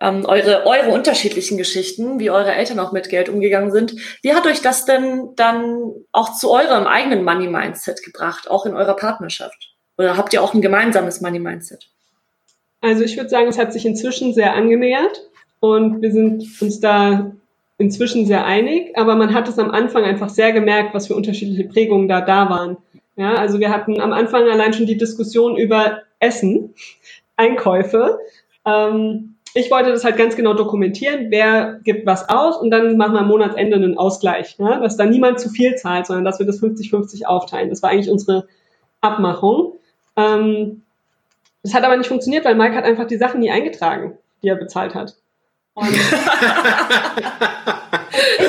ähm, 0.00 0.24
eure, 0.26 0.64
eure 0.66 0.90
unterschiedlichen 0.90 1.58
Geschichten, 1.58 2.20
wie 2.20 2.30
eure 2.30 2.52
Eltern 2.52 2.78
auch 2.78 2.92
mit 2.92 3.08
Geld 3.08 3.28
umgegangen 3.28 3.72
sind, 3.72 3.94
wie 4.22 4.34
hat 4.34 4.46
euch 4.46 4.62
das 4.62 4.84
denn 4.84 5.30
dann 5.34 5.92
auch 6.12 6.34
zu 6.36 6.50
eurem 6.50 6.86
eigenen 6.86 7.24
Money-Mindset 7.24 8.04
gebracht, 8.04 8.48
auch 8.48 8.64
in 8.64 8.74
eurer 8.74 8.94
Partnerschaft? 8.94 9.74
Oder 9.96 10.16
habt 10.16 10.32
ihr 10.32 10.42
auch 10.42 10.54
ein 10.54 10.62
gemeinsames 10.62 11.20
Money-Mindset? 11.20 11.88
Also 12.80 13.02
ich 13.02 13.16
würde 13.16 13.28
sagen, 13.28 13.48
es 13.48 13.58
hat 13.58 13.72
sich 13.72 13.84
inzwischen 13.84 14.34
sehr 14.34 14.54
angenähert 14.54 15.20
und 15.58 16.00
wir 16.00 16.12
sind 16.12 16.44
uns 16.60 16.78
da 16.78 17.32
inzwischen 17.78 18.26
sehr 18.26 18.44
einig, 18.44 18.96
aber 18.96 19.14
man 19.14 19.32
hat 19.32 19.48
es 19.48 19.58
am 19.58 19.70
Anfang 19.70 20.04
einfach 20.04 20.28
sehr 20.28 20.52
gemerkt, 20.52 20.94
was 20.94 21.06
für 21.06 21.14
unterschiedliche 21.14 21.64
Prägungen 21.64 22.08
da 22.08 22.20
da 22.20 22.50
waren. 22.50 22.76
Ja, 23.16 23.34
also 23.34 23.60
wir 23.60 23.70
hatten 23.70 24.00
am 24.00 24.12
Anfang 24.12 24.48
allein 24.48 24.72
schon 24.72 24.86
die 24.86 24.96
Diskussion 24.96 25.56
über 25.56 26.02
Essen, 26.18 26.74
Einkäufe. 27.36 28.18
Ähm, 28.64 29.36
ich 29.54 29.70
wollte 29.70 29.90
das 29.90 30.04
halt 30.04 30.16
ganz 30.16 30.36
genau 30.36 30.54
dokumentieren, 30.54 31.26
wer 31.30 31.80
gibt 31.82 32.04
was 32.04 32.28
aus 32.28 32.56
und 32.58 32.70
dann 32.70 32.96
machen 32.96 33.14
wir 33.14 33.20
am 33.20 33.28
Monatsende 33.28 33.76
einen 33.76 33.96
Ausgleich, 33.96 34.58
ne? 34.58 34.78
dass 34.82 34.96
da 34.96 35.06
niemand 35.06 35.40
zu 35.40 35.48
viel 35.48 35.74
zahlt, 35.76 36.06
sondern 36.06 36.24
dass 36.24 36.38
wir 36.38 36.46
das 36.46 36.60
50-50 36.60 37.24
aufteilen. 37.24 37.70
Das 37.70 37.82
war 37.82 37.90
eigentlich 37.90 38.10
unsere 38.10 38.46
Abmachung. 39.00 39.74
Ähm, 40.16 40.82
das 41.62 41.74
hat 41.74 41.84
aber 41.84 41.96
nicht 41.96 42.08
funktioniert, 42.08 42.44
weil 42.44 42.54
Mike 42.54 42.74
hat 42.74 42.84
einfach 42.84 43.06
die 43.06 43.16
Sachen 43.16 43.40
nie 43.40 43.50
eingetragen, 43.50 44.18
die 44.42 44.48
er 44.48 44.56
bezahlt 44.56 44.94
hat. 44.94 45.16
Und 45.78 45.94
ich 45.94 46.00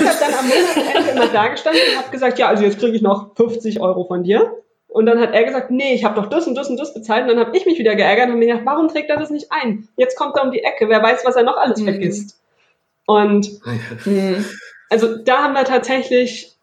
habe 0.01 0.17
dann 0.19 0.33
am 0.33 0.47
Monatsende 0.47 1.11
immer 1.11 1.27
da 1.27 1.47
gestanden 1.49 1.81
und 1.91 1.97
habe 1.99 2.09
gesagt, 2.09 2.39
ja, 2.39 2.47
also 2.47 2.63
jetzt 2.63 2.79
kriege 2.79 2.95
ich 2.95 3.03
noch 3.03 3.35
50 3.35 3.79
Euro 3.81 4.05
von 4.05 4.23
dir. 4.23 4.51
Und 4.87 5.05
dann 5.05 5.19
hat 5.19 5.33
er 5.33 5.43
gesagt, 5.43 5.69
nee, 5.69 5.93
ich 5.93 6.03
habe 6.03 6.19
doch 6.19 6.27
das 6.27 6.47
und 6.47 6.55
das 6.55 6.71
und 6.71 6.79
das 6.79 6.95
bezahlt. 6.95 7.21
Und 7.23 7.27
dann 7.27 7.39
habe 7.39 7.55
ich 7.55 7.67
mich 7.67 7.77
wieder 7.77 7.95
geärgert 7.95 8.29
und 8.29 8.39
mir 8.39 8.47
gedacht, 8.47 8.65
warum 8.65 8.87
trägt 8.87 9.11
er 9.11 9.17
das 9.17 9.29
nicht 9.29 9.51
ein? 9.51 9.87
Jetzt 9.95 10.17
kommt 10.17 10.35
er 10.35 10.43
um 10.43 10.51
die 10.51 10.63
Ecke, 10.63 10.89
wer 10.89 11.03
weiß, 11.03 11.23
was 11.23 11.35
er 11.35 11.43
noch 11.43 11.57
alles 11.57 11.81
mhm. 11.81 11.85
vergisst. 11.85 12.41
Und 13.05 13.61
mhm. 14.05 14.43
also 14.89 15.15
da 15.17 15.43
haben 15.43 15.53
wir 15.53 15.65
tatsächlich 15.65 16.55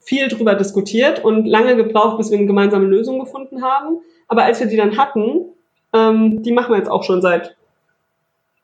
viel 0.00 0.28
drüber 0.28 0.54
diskutiert 0.54 1.22
und 1.22 1.44
lange 1.44 1.76
gebraucht, 1.76 2.16
bis 2.16 2.30
wir 2.30 2.38
eine 2.38 2.46
gemeinsame 2.46 2.86
Lösung 2.86 3.18
gefunden 3.18 3.62
haben. 3.62 3.98
Aber 4.28 4.44
als 4.44 4.60
wir 4.60 4.66
die 4.66 4.78
dann 4.78 4.96
hatten, 4.96 5.44
ähm, 5.92 6.42
die 6.42 6.52
machen 6.52 6.72
wir 6.72 6.78
jetzt 6.78 6.90
auch 6.90 7.02
schon 7.02 7.20
seit 7.20 7.54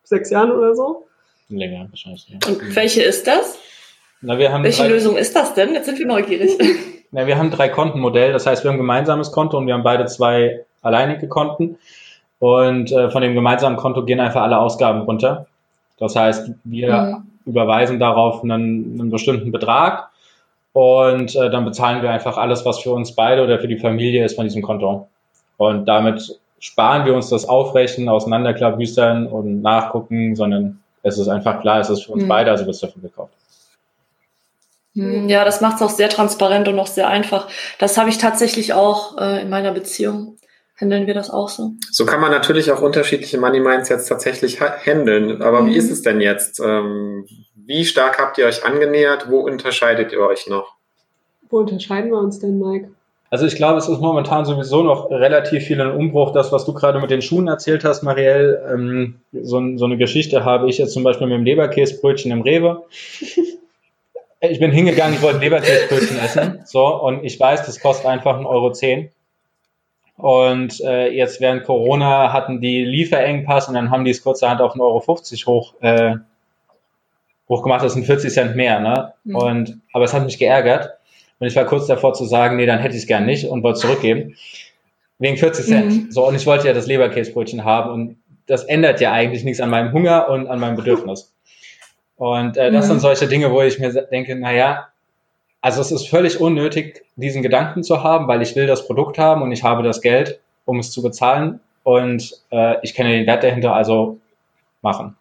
sechs 0.05 0.31
Jahren 0.31 0.53
oder 0.53 0.75
so. 0.75 1.05
Länger 1.57 1.87
wahrscheinlich. 1.91 2.29
Ja. 2.29 2.39
Und 2.49 2.75
welche 2.77 3.03
ist 3.03 3.27
das? 3.27 3.59
Na, 4.21 4.39
wir 4.39 4.53
haben 4.53 4.63
welche 4.63 4.87
Lösung 4.87 5.17
ist 5.17 5.35
das 5.35 5.55
denn? 5.55 5.75
Jetzt 5.75 5.87
sind 5.87 5.99
wir 5.99 6.07
neugierig. 6.07 6.51
Na, 7.11 7.27
wir 7.27 7.37
haben 7.37 7.51
drei 7.51 7.69
Kontenmodell, 7.69 8.33
das 8.33 8.47
heißt, 8.47 8.65
wir 8.65 8.71
haben 8.71 8.77
ein 8.77 8.81
gemeinsames 8.81 9.33
Konto 9.33 9.59
und 9.59 9.67
wir 9.67 9.75
haben 9.75 9.83
beide 9.83 10.07
zwei 10.07 10.65
alleinige 10.81 11.29
Konten. 11.29 11.77
Und 12.39 12.91
äh, 12.91 13.11
von 13.11 13.23
dem 13.23 13.35
gemeinsamen 13.35 13.77
Konto 13.77 14.05
gehen 14.05 14.19
einfach 14.19 14.43
alle 14.43 14.59
Ausgaben 14.59 15.03
runter. 15.03 15.47
Das 15.99 16.17
heißt, 16.17 16.51
wir 16.65 16.93
mhm. 16.93 17.23
überweisen 17.47 18.01
darauf 18.01 18.43
einen, 18.43 18.99
einen, 18.99 19.11
bestimmten 19.11 19.53
Betrag 19.53 20.09
und 20.73 21.37
äh, 21.37 21.51
dann 21.51 21.65
bezahlen 21.65 22.03
wir 22.03 22.11
einfach 22.11 22.39
alles, 22.39 22.65
was 22.65 22.81
für 22.81 22.91
uns 22.91 23.15
beide 23.15 23.45
oder 23.45 23.61
für 23.61 23.69
die 23.69 23.79
Familie 23.79 24.25
ist 24.25 24.35
von 24.35 24.45
diesem 24.45 24.63
Konto. 24.63 25.09
Und 25.59 25.87
damit 25.87 26.41
sparen 26.59 27.07
wir 27.07 27.15
uns 27.15 27.29
das 27.29 27.49
Aufrechnen, 27.49 28.09
Auseinanderklabüstern 28.09 29.27
und 29.29 29.63
Nachgucken, 29.63 30.35
sondern 30.35 30.82
es 31.03 31.19
ist 31.19 31.29
einfach 31.29 31.61
klar, 31.61 31.81
es 31.81 31.91
ist 31.91 32.05
für 32.05 32.13
uns 32.13 32.25
mhm. 32.25 32.29
beide, 32.29 32.51
also 32.51 32.65
wird 32.65 32.75
es 32.75 32.81
dafür 32.81 33.03
gekauft. 33.03 33.35
Hm, 34.95 35.29
ja, 35.29 35.45
das 35.45 35.61
macht 35.61 35.77
es 35.77 35.83
auch 35.83 35.91
sehr 35.91 36.09
transparent 36.09 36.69
und 36.69 36.79
auch 36.79 36.87
sehr 36.87 37.09
einfach. 37.09 37.49
Das 37.79 37.97
habe 37.97 38.11
ich 38.11 38.19
tatsächlich 38.19 38.75
auch 38.75 39.17
äh, 39.19 39.43
in 39.43 39.49
meiner 39.49 39.73
Beziehung. 39.73 40.39
Handeln 40.81 41.07
wir 41.07 41.15
das 41.15 41.31
auch 41.31 41.49
so? 41.49 41.73
So 41.91 42.07
kann 42.07 42.21
man 42.21 42.31
natürlich 42.31 42.73
auch 42.73 42.81
unterschiedliche 42.81 43.39
Money 43.39 43.61
Minds 43.61 43.89
jetzt 43.89 44.09
tatsächlich 44.09 44.61
handeln. 44.61 45.41
Aber 45.41 45.63
mhm. 45.63 45.69
wie 45.69 45.77
ist 45.77 45.91
es 45.91 46.03
denn 46.03 46.21
jetzt? 46.21 46.61
Ähm, 46.61 47.27
wie 47.55 47.85
stark 47.85 48.19
habt 48.19 48.39
ihr 48.39 48.47
euch 48.47 48.65
angenähert? 48.65 49.31
Wo 49.31 49.41
unterscheidet 49.41 50.13
ihr 50.13 50.21
euch 50.21 50.49
noch? 50.49 50.77
Wo 51.49 51.59
unterscheiden 51.59 52.11
wir 52.11 52.19
uns 52.19 52.41
denn, 52.41 52.59
Mike? 52.59 52.91
Also 53.33 53.47
ich 53.47 53.57
glaube, 53.57 53.79
es 53.79 53.89
ist 53.89 54.03
momentan 54.03 54.45
sowieso 54.45 54.83
noch 54.83 55.11
relativ 55.11 55.65
viel 55.65 55.81
in 55.81 55.91
Umbruch. 55.91 56.35
Das, 56.35 56.53
was 56.53 56.67
du 56.67 56.75
gerade 56.75 57.01
mit 57.01 57.11
den 57.11 57.23
Schuhen 57.23 57.49
erzählt 57.49 57.83
hast, 57.83 58.03
Marielle, 58.03 58.63
ähm, 58.71 59.23
so, 59.33 59.59
so, 59.79 59.87
eine 59.87 59.97
Geschichte 59.97 60.45
habe 60.45 60.69
ich 60.69 60.77
jetzt 60.77 60.93
zum 60.93 61.03
Beispiel 61.03 61.27
mit 61.27 61.39
dem 61.39 61.45
Leberkäsebrötchen 61.47 62.31
im 62.31 62.43
Rewe. 62.43 62.83
ich 64.41 64.61
bin 64.61 64.71
hingegangen, 64.71 65.15
ich 65.15 65.23
wollte 65.23 65.39
Leberkäsebrötchen 65.39 66.19
essen. 66.19 66.61
So, 66.67 66.85
und 66.85 67.25
ich 67.25 67.41
weiß, 67.41 67.65
das 67.65 67.81
kostet 67.81 68.05
einfach 68.05 68.37
1,10 68.39 68.47
Euro. 68.47 68.73
Zehn. 68.73 69.11
Und 70.19 70.83
äh, 70.83 71.09
jetzt 71.09 71.41
während 71.41 71.65
Corona 71.65 72.35
hatten 72.35 72.61
die 72.61 72.85
Lieferengpass 72.85 73.67
und 73.67 73.77
dann 73.77 73.91
haben 73.91 74.05
die 74.05 74.11
es 74.11 74.23
kurzerhand 74.23 74.61
auf 74.61 74.75
1,50 74.75 75.47
Euro 75.47 75.59
hoch, 75.59 75.75
äh, 75.81 76.17
hochgemacht. 77.49 77.83
Das 77.83 77.95
sind 77.95 78.05
40 78.05 78.31
Cent 78.31 78.57
mehr, 78.57 78.79
ne? 78.79 79.15
Mhm. 79.25 79.37
Und, 79.37 79.81
aber 79.95 80.05
es 80.05 80.13
hat 80.13 80.27
mich 80.27 80.39
geärgert. 80.39 80.99
Und 81.43 81.49
ich 81.49 81.57
war 81.57 81.65
kurz 81.65 81.89
davor 81.89 82.15
zu 82.15 82.25
sagen, 82.25 82.55
nee, 82.55 82.67
dann 82.67 82.79
hätte 82.79 82.95
ich 82.95 83.03
es 83.03 83.09
gern 83.09 83.27
nicht 83.27 83.49
und 83.49 83.65
wollte 83.65 83.81
zurückgeben. 83.81 84.37
Wegen 85.19 85.37
40 85.37 85.67
Cent. 85.67 85.91
Mhm. 85.91 86.13
So, 86.13 86.25
und 86.25 86.37
ich 86.37 86.47
wollte 86.47 86.69
ja 86.69 86.73
das 86.73 86.87
Leberkäsebrötchen 86.87 87.65
haben 87.65 87.91
und 87.91 88.17
das 88.47 88.63
ändert 88.63 89.01
ja 89.01 89.11
eigentlich 89.11 89.43
nichts 89.43 89.61
an 89.61 89.69
meinem 89.69 89.93
Hunger 89.93 90.29
und 90.29 90.47
an 90.47 90.61
meinem 90.61 90.77
Bedürfnis. 90.77 91.33
Und 92.15 92.57
äh, 92.57 92.71
das 92.71 92.85
mhm. 92.85 92.91
sind 92.91 93.01
solche 93.01 93.27
Dinge, 93.27 93.51
wo 93.51 93.61
ich 93.61 93.81
mir 93.81 93.91
denke, 93.93 94.37
naja, 94.37 94.87
also 95.61 95.81
es 95.81 95.91
ist 95.91 96.09
völlig 96.09 96.41
unnötig, 96.41 97.05
diesen 97.17 97.43
Gedanken 97.43 97.83
zu 97.83 98.05
haben, 98.05 98.29
weil 98.29 98.41
ich 98.41 98.55
will 98.55 98.69
das 98.69 98.87
Produkt 98.87 99.19
haben 99.19 99.43
und 99.43 99.51
ich 99.51 99.65
habe 99.65 99.83
das 99.83 100.01
Geld, 100.01 100.39
um 100.65 100.79
es 100.79 100.93
zu 100.93 101.03
bezahlen 101.03 101.59
und 101.83 102.41
äh, 102.53 102.77
ich 102.83 102.95
kenne 102.95 103.11
den 103.11 103.27
Wert 103.27 103.43
dahinter, 103.43 103.75
also 103.75 104.21
machen. 104.81 105.17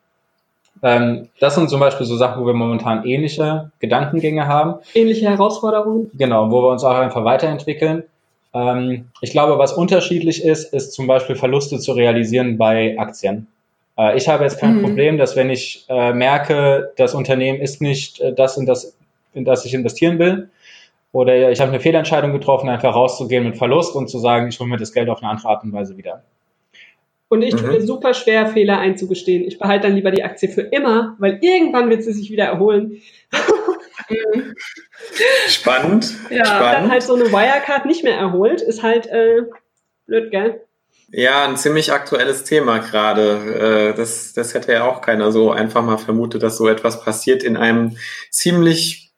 Ähm, 0.83 1.29
das 1.39 1.55
sind 1.55 1.69
zum 1.69 1.79
Beispiel 1.79 2.05
so 2.05 2.17
Sachen, 2.17 2.41
wo 2.41 2.47
wir 2.47 2.53
momentan 2.53 3.05
ähnliche 3.05 3.71
Gedankengänge 3.79 4.47
haben. 4.47 4.75
Ähnliche 4.93 5.29
Herausforderungen. 5.29 6.09
Genau, 6.13 6.49
wo 6.51 6.61
wir 6.63 6.69
uns 6.69 6.83
auch 6.83 6.95
einfach 6.95 7.23
weiterentwickeln. 7.23 8.03
Ähm, 8.53 9.09
ich 9.21 9.31
glaube, 9.31 9.57
was 9.57 9.73
unterschiedlich 9.73 10.43
ist, 10.43 10.73
ist 10.73 10.93
zum 10.93 11.07
Beispiel 11.07 11.35
Verluste 11.35 11.79
zu 11.79 11.93
realisieren 11.93 12.57
bei 12.57 12.97
Aktien. 12.97 13.47
Äh, 13.97 14.17
ich 14.17 14.27
habe 14.27 14.43
jetzt 14.43 14.59
kein 14.59 14.77
mhm. 14.77 14.83
Problem, 14.83 15.17
dass 15.17 15.35
wenn 15.35 15.49
ich 15.49 15.85
äh, 15.89 16.13
merke, 16.13 16.91
das 16.97 17.13
Unternehmen 17.13 17.59
ist 17.59 17.81
nicht 17.81 18.19
äh, 18.19 18.33
das, 18.33 18.57
in 18.57 18.65
das, 18.65 18.95
in 19.33 19.45
das 19.45 19.65
ich 19.65 19.73
investieren 19.73 20.19
will, 20.19 20.49
oder 21.13 21.51
ich 21.51 21.59
habe 21.59 21.71
eine 21.71 21.81
Fehlentscheidung 21.81 22.31
getroffen, 22.31 22.69
einfach 22.69 22.95
rauszugehen 22.95 23.43
mit 23.43 23.57
Verlust 23.57 23.95
und 23.95 24.09
zu 24.09 24.17
sagen, 24.17 24.47
ich 24.47 24.59
hole 24.59 24.69
mir 24.69 24.77
das 24.77 24.93
Geld 24.93 25.09
auf 25.09 25.21
eine 25.21 25.29
andere 25.31 25.49
Art 25.49 25.63
und 25.63 25.73
Weise 25.73 25.97
wieder. 25.97 26.23
Und 27.31 27.43
ich 27.43 27.53
mhm. 27.53 27.59
tue 27.59 27.67
mir 27.69 27.81
super 27.81 28.13
schwer, 28.13 28.45
Fehler 28.47 28.79
einzugestehen. 28.79 29.45
Ich 29.45 29.57
behalte 29.57 29.87
dann 29.87 29.95
lieber 29.95 30.11
die 30.11 30.25
Aktie 30.25 30.49
für 30.49 30.63
immer, 30.63 31.15
weil 31.17 31.39
irgendwann 31.41 31.89
wird 31.89 32.03
sie 32.03 32.11
sich 32.11 32.29
wieder 32.29 32.43
erholen. 32.43 33.01
Spannend. 35.47 36.13
Ja, 36.29 36.43
Spannend. 36.43 36.73
dann 36.73 36.91
halt 36.91 37.03
so 37.03 37.15
eine 37.15 37.31
Wirecard 37.31 37.85
nicht 37.85 38.03
mehr 38.03 38.17
erholt, 38.17 38.61
ist 38.61 38.83
halt 38.83 39.07
äh, 39.07 39.43
blöd, 40.07 40.29
gell? 40.29 40.61
Ja, 41.07 41.47
ein 41.47 41.55
ziemlich 41.55 41.93
aktuelles 41.93 42.43
Thema 42.43 42.79
gerade. 42.79 43.93
Äh, 43.93 43.97
das, 43.97 44.33
das 44.33 44.53
hätte 44.53 44.73
ja 44.73 44.83
auch 44.83 44.99
keiner 44.99 45.31
so 45.31 45.51
einfach 45.51 45.83
mal 45.83 45.97
vermutet, 45.97 46.43
dass 46.43 46.57
so 46.57 46.67
etwas 46.67 47.01
passiert 47.01 47.43
in 47.43 47.55
einem 47.55 47.95
ziemlich, 48.29 49.13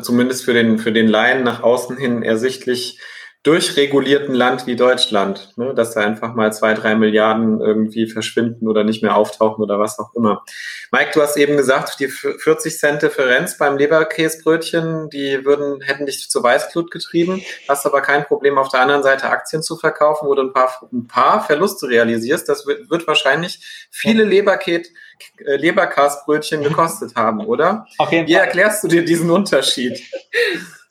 zumindest 0.00 0.44
für 0.44 0.52
den, 0.52 0.78
für 0.78 0.90
den 0.90 1.06
Laien 1.06 1.44
nach 1.44 1.62
außen 1.62 1.96
hin 1.96 2.24
ersichtlich 2.24 2.98
durchregulierten 3.42 4.36
Land 4.36 4.68
wie 4.68 4.76
Deutschland, 4.76 5.52
ne, 5.56 5.74
dass 5.74 5.94
da 5.94 6.00
einfach 6.00 6.34
mal 6.34 6.52
zwei, 6.52 6.74
drei 6.74 6.94
Milliarden 6.94 7.60
irgendwie 7.60 8.06
verschwinden 8.06 8.68
oder 8.68 8.84
nicht 8.84 9.02
mehr 9.02 9.16
auftauchen 9.16 9.64
oder 9.64 9.80
was 9.80 9.98
auch 9.98 10.14
immer. 10.14 10.44
Mike, 10.92 11.10
du 11.14 11.22
hast 11.22 11.36
eben 11.36 11.56
gesagt, 11.56 11.98
die 11.98 12.06
40 12.06 12.78
Cent 12.78 13.02
Differenz 13.02 13.58
beim 13.58 13.76
Leberkäsbrötchen, 13.76 15.10
die 15.10 15.44
würden, 15.44 15.80
hätten 15.80 16.06
dich 16.06 16.30
zu 16.30 16.40
Weißglut 16.40 16.92
getrieben, 16.92 17.42
hast 17.68 17.84
aber 17.84 18.00
kein 18.00 18.24
Problem 18.24 18.58
auf 18.58 18.68
der 18.68 18.80
anderen 18.80 19.02
Seite 19.02 19.28
Aktien 19.28 19.62
zu 19.64 19.76
verkaufen, 19.76 20.28
wo 20.28 20.36
du 20.36 20.42
ein 20.42 20.52
paar, 20.52 20.88
ein 20.92 21.08
paar 21.08 21.44
Verluste 21.44 21.88
realisierst. 21.88 22.48
Das 22.48 22.64
wird, 22.64 22.90
wird 22.90 23.08
wahrscheinlich 23.08 23.88
viele 23.90 24.22
Leberkäse 24.22 24.90
Leberkastbrötchen 25.38 26.62
gekostet 26.62 27.14
haben, 27.14 27.46
oder? 27.46 27.86
Auf 27.98 28.10
jeden 28.10 28.26
Wie 28.26 28.34
Fall. 28.34 28.44
erklärst 28.44 28.82
du 28.82 28.88
dir 28.88 29.04
diesen 29.04 29.30
Unterschied? 29.30 30.02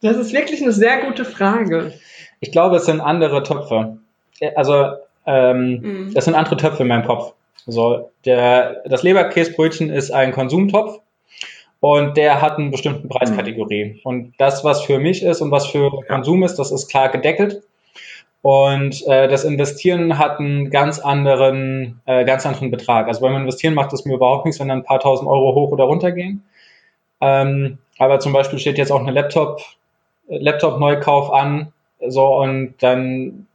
Das 0.00 0.16
ist 0.16 0.32
wirklich 0.32 0.62
eine 0.62 0.72
sehr 0.72 1.04
gute 1.04 1.24
Frage. 1.24 1.94
Ich 2.40 2.52
glaube, 2.52 2.76
es 2.76 2.86
sind 2.86 3.00
andere 3.00 3.42
Töpfe. 3.42 3.98
Also, 4.54 4.92
ähm, 5.26 5.80
mhm. 5.80 6.12
es 6.14 6.26
sind 6.26 6.34
andere 6.34 6.56
Töpfe 6.56 6.82
in 6.82 6.88
meinem 6.88 7.06
Kopf. 7.06 7.32
Also, 7.66 8.10
der, 8.24 8.82
das 8.86 9.02
Leberkäsebrötchen 9.02 9.90
ist 9.90 10.10
ein 10.10 10.32
Konsumtopf 10.32 11.00
und 11.80 12.16
der 12.16 12.40
hat 12.42 12.58
eine 12.58 12.70
bestimmte 12.70 13.08
Preiskategorie. 13.08 13.84
Mhm. 13.84 14.00
Und 14.04 14.34
das, 14.38 14.64
was 14.64 14.82
für 14.84 14.98
mich 14.98 15.22
ist 15.22 15.40
und 15.40 15.50
was 15.50 15.66
für 15.66 15.90
Konsum 16.06 16.42
ist, 16.42 16.56
das 16.56 16.72
ist 16.72 16.88
klar 16.88 17.08
gedeckelt. 17.08 17.62
Und 18.42 19.04
äh, 19.08 19.26
das 19.26 19.42
Investieren 19.42 20.18
hat 20.18 20.38
einen 20.38 20.70
ganz 20.70 21.00
anderen, 21.00 22.00
äh, 22.06 22.24
ganz 22.24 22.46
anderen 22.46 22.70
Betrag. 22.70 23.08
Also 23.08 23.20
beim 23.22 23.34
Investieren 23.34 23.74
macht 23.74 23.92
es 23.92 24.04
mir 24.04 24.14
überhaupt 24.14 24.44
nichts, 24.44 24.60
wenn 24.60 24.68
dann 24.68 24.78
ein 24.78 24.84
paar 24.84 25.00
tausend 25.00 25.28
Euro 25.28 25.54
hoch 25.54 25.72
oder 25.72 25.84
runter 25.84 26.12
gehen. 26.12 26.44
Ähm, 27.20 27.78
aber 27.98 28.20
zum 28.20 28.32
Beispiel 28.32 28.58
steht 28.58 28.78
jetzt 28.78 28.92
auch 28.92 29.00
eine 29.00 29.10
Laptop, 29.10 29.62
Laptop-Neukauf 30.28 31.32
an, 31.32 31.72
so, 32.06 32.36
und 32.36 32.74
dann 32.80 33.46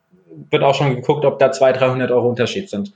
wird 0.49 0.63
auch 0.63 0.75
schon 0.75 0.95
geguckt, 0.95 1.25
ob 1.25 1.39
da 1.39 1.51
200, 1.51 1.81
300 1.81 2.11
Euro 2.11 2.29
Unterschied 2.29 2.69
sind. 2.69 2.93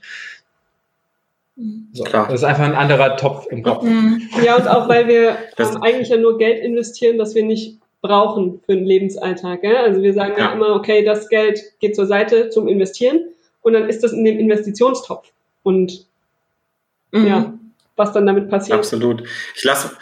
So, 1.92 2.04
Klar. 2.04 2.26
Das 2.26 2.40
ist 2.40 2.44
einfach 2.44 2.64
ein 2.64 2.74
anderer 2.74 3.16
Topf 3.16 3.46
im 3.46 3.62
Kopf. 3.62 3.82
Mhm. 3.82 4.28
Ja, 4.44 4.56
und 4.56 4.68
auch 4.68 4.88
weil 4.88 5.08
wir 5.08 5.38
ähm, 5.58 5.82
eigentlich 5.82 6.08
ja 6.08 6.18
nur 6.18 6.36
Geld 6.36 6.62
investieren, 6.62 7.16
das 7.16 7.34
wir 7.34 7.44
nicht 7.44 7.78
brauchen 8.02 8.60
für 8.66 8.74
den 8.74 8.84
Lebensalltag. 8.84 9.62
Gell? 9.62 9.76
Also 9.76 10.02
wir 10.02 10.12
sagen 10.12 10.34
ja. 10.36 10.46
ja 10.46 10.52
immer, 10.52 10.74
okay, 10.74 11.02
das 11.04 11.28
Geld 11.28 11.60
geht 11.80 11.96
zur 11.96 12.06
Seite 12.06 12.50
zum 12.50 12.68
Investieren 12.68 13.28
und 13.62 13.72
dann 13.72 13.88
ist 13.88 14.04
das 14.04 14.12
in 14.12 14.24
dem 14.24 14.38
Investitionstopf. 14.38 15.30
Und 15.62 16.06
mhm. 17.12 17.26
ja, 17.26 17.54
was 17.96 18.12
dann 18.12 18.26
damit 18.26 18.50
passiert. 18.50 18.78
Absolut. 18.78 19.22
Ich 19.54 19.64
lasse 19.64 19.96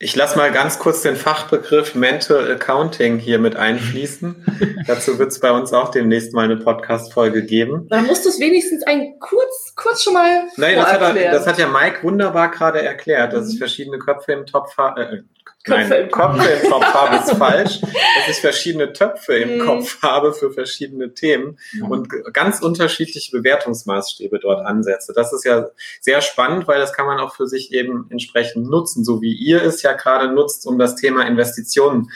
Ich 0.00 0.14
lasse 0.14 0.38
mal 0.38 0.52
ganz 0.52 0.78
kurz 0.78 1.02
den 1.02 1.16
Fachbegriff 1.16 1.96
Mental 1.96 2.52
Accounting 2.52 3.18
hier 3.18 3.40
mit 3.40 3.56
einfließen. 3.56 4.84
Dazu 4.86 5.18
wird 5.18 5.32
es 5.32 5.40
bei 5.40 5.50
uns 5.50 5.72
auch 5.72 5.90
demnächst 5.90 6.32
mal 6.34 6.44
eine 6.44 6.56
Podcast-Folge 6.56 7.42
geben. 7.44 7.88
Dann 7.90 8.06
musst 8.06 8.24
du 8.24 8.28
es 8.28 8.38
wenigstens 8.38 8.84
ein 8.86 9.18
kurz, 9.18 9.74
kurz 9.74 10.04
schon 10.04 10.14
mal 10.14 10.44
Nein, 10.56 10.76
das 10.76 10.92
hat, 10.92 11.16
er, 11.16 11.32
das 11.32 11.48
hat 11.48 11.58
ja 11.58 11.66
Mike 11.66 12.04
wunderbar 12.04 12.52
gerade 12.52 12.80
erklärt, 12.80 13.32
dass 13.32 13.46
Mhm. 13.46 13.50
ich 13.54 13.58
verschiedene 13.58 13.98
Köpfe 13.98 14.32
im 14.34 14.46
Topf 14.46 14.76
habe. 14.78 15.24
Äh, 15.70 15.76
Köpfe 15.76 15.90
nein, 15.90 16.02
im 16.02 16.10
Köpfe 16.10 16.48
im 16.48 16.70
Topf 16.70 16.94
habe 16.94 17.16
ist 17.16 17.30
falsch. 17.38 17.80
Dass 17.80 18.28
ich 18.28 18.36
verschiedene 18.36 18.92
Töpfe 18.92 19.34
im 19.34 19.58
Mhm. 19.58 19.66
Kopf 19.66 20.02
habe 20.02 20.32
für 20.32 20.50
verschiedene 20.52 21.14
Themen 21.14 21.58
und 21.88 22.08
ganz 22.32 22.60
unterschiedliche 22.60 23.36
Bewertungsmaßstäbe 23.36 24.38
dort 24.38 24.64
ansetze. 24.64 25.12
Das 25.14 25.32
ist 25.32 25.44
ja 25.44 25.68
sehr 26.00 26.20
spannend, 26.20 26.68
weil 26.68 26.80
das 26.80 26.92
kann 26.92 27.06
man 27.06 27.18
auch 27.18 27.34
für 27.34 27.46
sich 27.46 27.72
eben 27.72 28.06
entsprechend 28.10 28.68
nutzen, 28.68 29.04
so 29.04 29.20
wie 29.22 29.32
ihr 29.32 29.62
es 29.62 29.82
ja 29.82 29.92
gerade 29.92 30.32
nutzt, 30.32 30.66
um 30.66 30.78
das 30.78 30.96
Thema 30.96 31.26
Investitionen, 31.26 32.10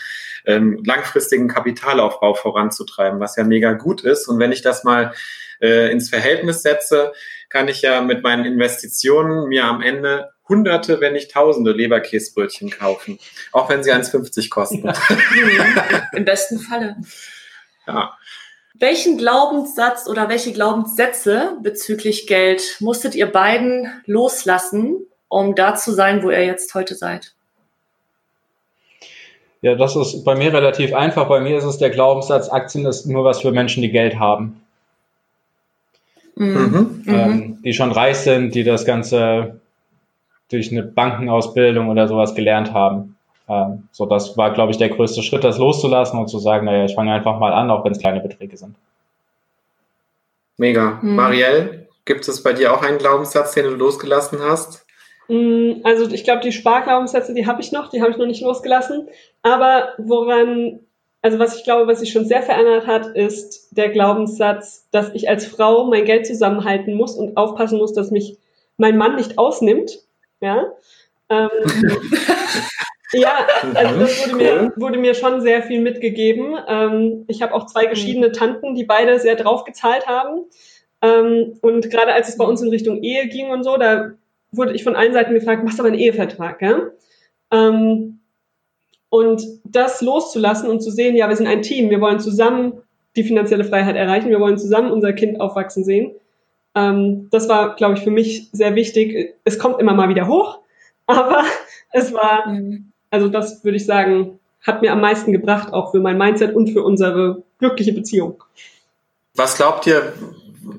ähm, 0.44 0.82
langfristigen 0.84 1.48
Kapitalaufbau 1.48 2.34
voranzutreiben, 2.34 3.20
was 3.20 3.36
ja 3.36 3.44
mega 3.44 3.72
gut 3.72 4.02
ist. 4.02 4.28
Und 4.28 4.38
wenn 4.38 4.52
ich 4.52 4.62
das 4.62 4.84
mal 4.84 5.12
äh, 5.60 5.90
ins 5.92 6.10
Verhältnis 6.10 6.62
setze, 6.62 7.12
kann 7.52 7.68
ich 7.68 7.82
ja 7.82 8.00
mit 8.00 8.22
meinen 8.22 8.46
Investitionen 8.46 9.48
mir 9.48 9.64
am 9.64 9.82
Ende 9.82 10.30
Hunderte, 10.48 11.00
wenn 11.00 11.12
nicht 11.12 11.30
Tausende 11.30 11.72
Leberkäsbrötchen 11.72 12.70
kaufen, 12.70 13.18
auch 13.52 13.68
wenn 13.68 13.84
sie 13.84 13.92
1,50 13.92 14.48
kosten. 14.48 14.86
Mhm. 14.86 15.76
Im 16.16 16.24
besten 16.24 16.58
Falle. 16.58 16.96
Ja. 17.86 18.16
Welchen 18.74 19.18
Glaubenssatz 19.18 20.08
oder 20.08 20.30
welche 20.30 20.52
Glaubenssätze 20.52 21.58
bezüglich 21.62 22.26
Geld 22.26 22.78
musstet 22.80 23.14
ihr 23.14 23.30
beiden 23.30 23.92
loslassen, 24.06 25.06
um 25.28 25.54
da 25.54 25.74
zu 25.74 25.92
sein, 25.92 26.22
wo 26.22 26.30
ihr 26.30 26.44
jetzt 26.44 26.74
heute 26.74 26.94
seid? 26.94 27.34
Ja, 29.60 29.74
das 29.76 29.94
ist 29.94 30.24
bei 30.24 30.34
mir 30.34 30.52
relativ 30.52 30.94
einfach. 30.94 31.28
Bei 31.28 31.40
mir 31.40 31.58
ist 31.58 31.64
es 31.64 31.78
der 31.78 31.90
Glaubenssatz, 31.90 32.48
Aktien 32.48 32.86
ist 32.86 33.06
nur 33.06 33.24
was 33.24 33.42
für 33.42 33.52
Menschen, 33.52 33.82
die 33.82 33.92
Geld 33.92 34.18
haben. 34.18 34.61
Mhm. 36.42 36.50
Mhm. 36.50 37.02
Mhm. 37.04 37.14
ähm, 37.14 37.58
die 37.64 37.72
schon 37.72 37.92
reich 37.92 38.18
sind, 38.18 38.54
die 38.54 38.64
das 38.64 38.84
Ganze 38.84 39.60
durch 40.50 40.70
eine 40.70 40.82
Bankenausbildung 40.82 41.88
oder 41.88 42.08
sowas 42.08 42.34
gelernt 42.34 42.72
haben. 42.72 43.16
Ähm, 43.48 43.88
so, 43.92 44.06
das 44.06 44.36
war, 44.36 44.52
glaube 44.52 44.72
ich, 44.72 44.78
der 44.78 44.88
größte 44.88 45.22
Schritt, 45.22 45.44
das 45.44 45.58
loszulassen 45.58 46.18
und 46.18 46.28
zu 46.28 46.38
sagen, 46.38 46.66
naja, 46.66 46.84
ich 46.84 46.94
fange 46.94 47.12
einfach 47.12 47.38
mal 47.38 47.52
an, 47.52 47.70
auch 47.70 47.84
wenn 47.84 47.92
es 47.92 47.98
kleine 47.98 48.20
Beträge 48.20 48.56
sind. 48.56 48.74
Mega. 50.58 50.98
Mhm. 51.00 51.16
Marielle, 51.16 51.86
gibt 52.04 52.26
es 52.28 52.42
bei 52.42 52.52
dir 52.52 52.74
auch 52.74 52.82
einen 52.82 52.98
Glaubenssatz, 52.98 53.54
den 53.54 53.64
du 53.64 53.70
losgelassen 53.70 54.38
hast? 54.40 54.84
Mm, 55.28 55.80
Also 55.84 56.10
ich 56.10 56.24
glaube, 56.24 56.42
die 56.42 56.52
Sparglaubenssätze, 56.52 57.34
die 57.34 57.46
habe 57.46 57.62
ich 57.62 57.72
noch, 57.72 57.88
die 57.90 58.02
habe 58.02 58.10
ich 58.10 58.18
noch 58.18 58.26
nicht 58.26 58.42
losgelassen. 58.42 59.08
Aber 59.42 59.90
woran, 59.98 60.80
also 61.22 61.38
was 61.38 61.56
ich 61.56 61.64
glaube, 61.64 61.86
was 61.86 62.00
sich 62.00 62.10
schon 62.10 62.26
sehr 62.26 62.42
verändert 62.42 62.86
hat, 62.86 63.06
ist 63.16 63.68
der 63.70 63.90
Glaubenssatz, 63.90 64.88
dass 64.90 65.10
ich 65.14 65.28
als 65.28 65.46
Frau 65.46 65.84
mein 65.84 66.04
Geld 66.04 66.26
zusammenhalten 66.26 66.94
muss 66.94 67.14
und 67.14 67.36
aufpassen 67.36 67.78
muss, 67.78 67.92
dass 67.92 68.10
mich 68.10 68.38
mein 68.76 68.98
Mann 68.98 69.14
nicht 69.14 69.38
ausnimmt. 69.38 70.00
Ja. 70.40 70.72
Ähm, 71.28 71.48
ja, 73.12 73.46
also 73.74 74.00
das 74.00 74.26
wurde 74.26 74.36
mir, 74.36 74.72
wurde 74.76 74.98
mir 74.98 75.14
schon 75.14 75.40
sehr 75.40 75.62
viel 75.62 75.80
mitgegeben. 75.80 76.56
Ähm, 76.66 77.24
ich 77.28 77.40
habe 77.40 77.54
auch 77.54 77.66
zwei 77.66 77.86
geschiedene 77.86 78.32
Tanten, 78.32 78.74
die 78.74 78.84
beide 78.84 79.20
sehr 79.20 79.36
drauf 79.36 79.62
gezahlt 79.62 80.08
haben. 80.08 80.46
Ähm, 81.02 81.56
und 81.62 81.88
gerade 81.88 82.12
als 82.12 82.30
es 82.30 82.36
bei 82.36 82.44
uns 82.44 82.60
in 82.62 82.68
Richtung 82.68 83.00
Ehe 83.00 83.28
ging 83.28 83.50
und 83.50 83.62
so, 83.62 83.76
da 83.76 84.10
wurde 84.50 84.72
ich 84.72 84.82
von 84.82 84.96
allen 84.96 85.12
Seiten 85.12 85.34
gefragt, 85.34 85.62
machst 85.62 85.78
du 85.78 85.82
aber 85.84 85.92
einen 85.92 86.00
Ehevertrag, 86.00 86.58
gell? 86.58 86.92
Ähm, 87.52 88.21
und 89.12 89.42
das 89.64 90.00
loszulassen 90.00 90.70
und 90.70 90.80
zu 90.80 90.90
sehen, 90.90 91.14
ja, 91.16 91.28
wir 91.28 91.36
sind 91.36 91.46
ein 91.46 91.60
Team, 91.60 91.90
wir 91.90 92.00
wollen 92.00 92.18
zusammen 92.18 92.80
die 93.14 93.22
finanzielle 93.24 93.62
Freiheit 93.64 93.94
erreichen, 93.94 94.30
wir 94.30 94.40
wollen 94.40 94.56
zusammen 94.56 94.90
unser 94.90 95.12
Kind 95.12 95.38
aufwachsen 95.38 95.84
sehen. 95.84 96.12
Ähm, 96.74 97.28
das 97.30 97.46
war, 97.46 97.76
glaube 97.76 97.98
ich, 97.98 98.00
für 98.04 98.10
mich 98.10 98.48
sehr 98.52 98.74
wichtig. 98.74 99.34
Es 99.44 99.58
kommt 99.58 99.78
immer 99.80 99.92
mal 99.92 100.08
wieder 100.08 100.28
hoch, 100.28 100.60
aber 101.06 101.44
es 101.92 102.14
war, 102.14 102.48
Mhm. 102.48 102.90
also 103.10 103.28
das 103.28 103.62
würde 103.64 103.76
ich 103.76 103.84
sagen, 103.84 104.38
hat 104.62 104.80
mir 104.80 104.92
am 104.92 105.02
meisten 105.02 105.30
gebracht, 105.30 105.74
auch 105.74 105.90
für 105.90 106.00
mein 106.00 106.16
Mindset 106.16 106.54
und 106.56 106.70
für 106.70 106.82
unsere 106.82 107.42
glückliche 107.58 107.92
Beziehung. 107.92 108.42
Was 109.34 109.56
glaubt 109.58 109.86
ihr, 109.86 110.14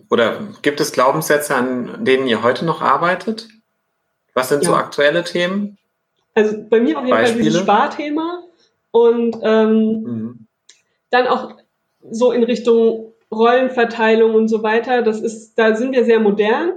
oder 0.09 0.39
gibt 0.63 0.79
es 0.79 0.91
Glaubenssätze, 0.91 1.53
an 1.53 2.03
denen 2.03 2.25
ihr 2.25 2.41
heute 2.41 2.65
noch 2.65 2.81
arbeitet? 2.81 3.47
Was 4.33 4.49
sind 4.49 4.63
so 4.63 4.71
Ja. 4.71 4.77
aktuelle 4.79 5.23
Themen? 5.23 5.77
Also 6.35 6.55
bei 6.69 6.79
mir 6.79 6.97
auf 6.99 7.05
jeden 7.05 7.17
Fall 7.17 7.33
dieses 7.33 7.37
Beispiele? 7.37 7.63
Sparthema 7.63 8.43
und 8.91 9.37
ähm, 9.41 10.03
Mhm. 10.03 10.47
dann 11.11 11.27
auch 11.27 11.53
so 12.09 12.31
in 12.31 12.43
Richtung 12.43 13.13
Rollenverteilung 13.31 14.35
und 14.35 14.47
so 14.47 14.63
weiter. 14.63 15.01
Das 15.01 15.19
ist, 15.21 15.57
da 15.57 15.75
sind 15.75 15.93
wir 15.93 16.05
sehr 16.05 16.19
modern, 16.19 16.73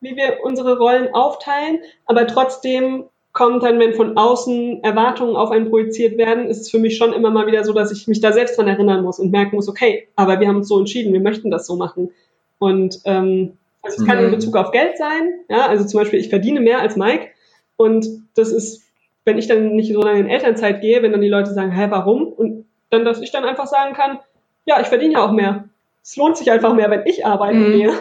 wie 0.00 0.16
wir 0.16 0.38
unsere 0.42 0.78
Rollen 0.78 1.12
aufteilen, 1.14 1.80
aber 2.06 2.26
trotzdem 2.26 3.04
kommt 3.32 3.62
dann, 3.62 3.78
wenn 3.78 3.94
von 3.94 4.16
außen 4.16 4.82
Erwartungen 4.82 5.36
auf 5.36 5.50
einen 5.50 5.68
projiziert 5.70 6.16
werden, 6.18 6.46
ist 6.48 6.60
es 6.62 6.70
für 6.70 6.78
mich 6.78 6.96
schon 6.96 7.12
immer 7.12 7.30
mal 7.30 7.46
wieder 7.46 7.62
so, 7.64 7.72
dass 7.72 7.92
ich 7.92 8.08
mich 8.08 8.20
da 8.20 8.32
selbst 8.32 8.56
dran 8.56 8.68
erinnern 8.68 9.04
muss 9.04 9.18
und 9.20 9.30
merken 9.30 9.54
muss, 9.56 9.68
okay, 9.68 10.08
aber 10.16 10.40
wir 10.40 10.48
haben 10.48 10.56
uns 10.56 10.68
so 10.68 10.78
entschieden, 10.78 11.12
wir 11.12 11.20
möchten 11.20 11.50
das 11.50 11.66
so 11.66 11.76
machen. 11.76 12.10
Und 12.58 13.00
ähm, 13.04 13.56
also 13.82 14.00
es 14.02 14.06
kann 14.08 14.18
in 14.18 14.26
Mhm. 14.26 14.30
Bezug 14.32 14.56
auf 14.56 14.72
Geld 14.72 14.96
sein, 14.98 15.34
ja, 15.48 15.66
also 15.66 15.84
zum 15.86 16.00
Beispiel, 16.00 16.18
ich 16.18 16.30
verdiene 16.30 16.60
mehr 16.60 16.80
als 16.80 16.96
Mike 16.96 17.28
und 17.76 18.08
das 18.34 18.50
ist, 18.50 18.82
wenn 19.28 19.38
ich 19.38 19.46
dann 19.46 19.76
nicht 19.76 19.92
so 19.92 20.02
lange 20.02 20.18
in 20.20 20.28
Elternzeit 20.28 20.80
gehe, 20.80 21.02
wenn 21.02 21.12
dann 21.12 21.20
die 21.20 21.28
Leute 21.28 21.52
sagen, 21.52 21.70
hä, 21.70 21.86
warum? 21.90 22.24
Und 22.24 22.64
dann, 22.90 23.04
dass 23.04 23.20
ich 23.20 23.30
dann 23.30 23.44
einfach 23.44 23.66
sagen 23.66 23.94
kann, 23.94 24.18
ja, 24.64 24.80
ich 24.80 24.88
verdiene 24.88 25.14
ja 25.14 25.24
auch 25.24 25.30
mehr. 25.32 25.64
Es 26.02 26.16
lohnt 26.16 26.36
sich 26.36 26.50
einfach 26.50 26.74
mehr, 26.74 26.90
wenn 26.90 27.06
ich 27.06 27.24
arbeiten 27.24 27.60
Mhm. 27.68 27.72
gehe. 27.72 27.92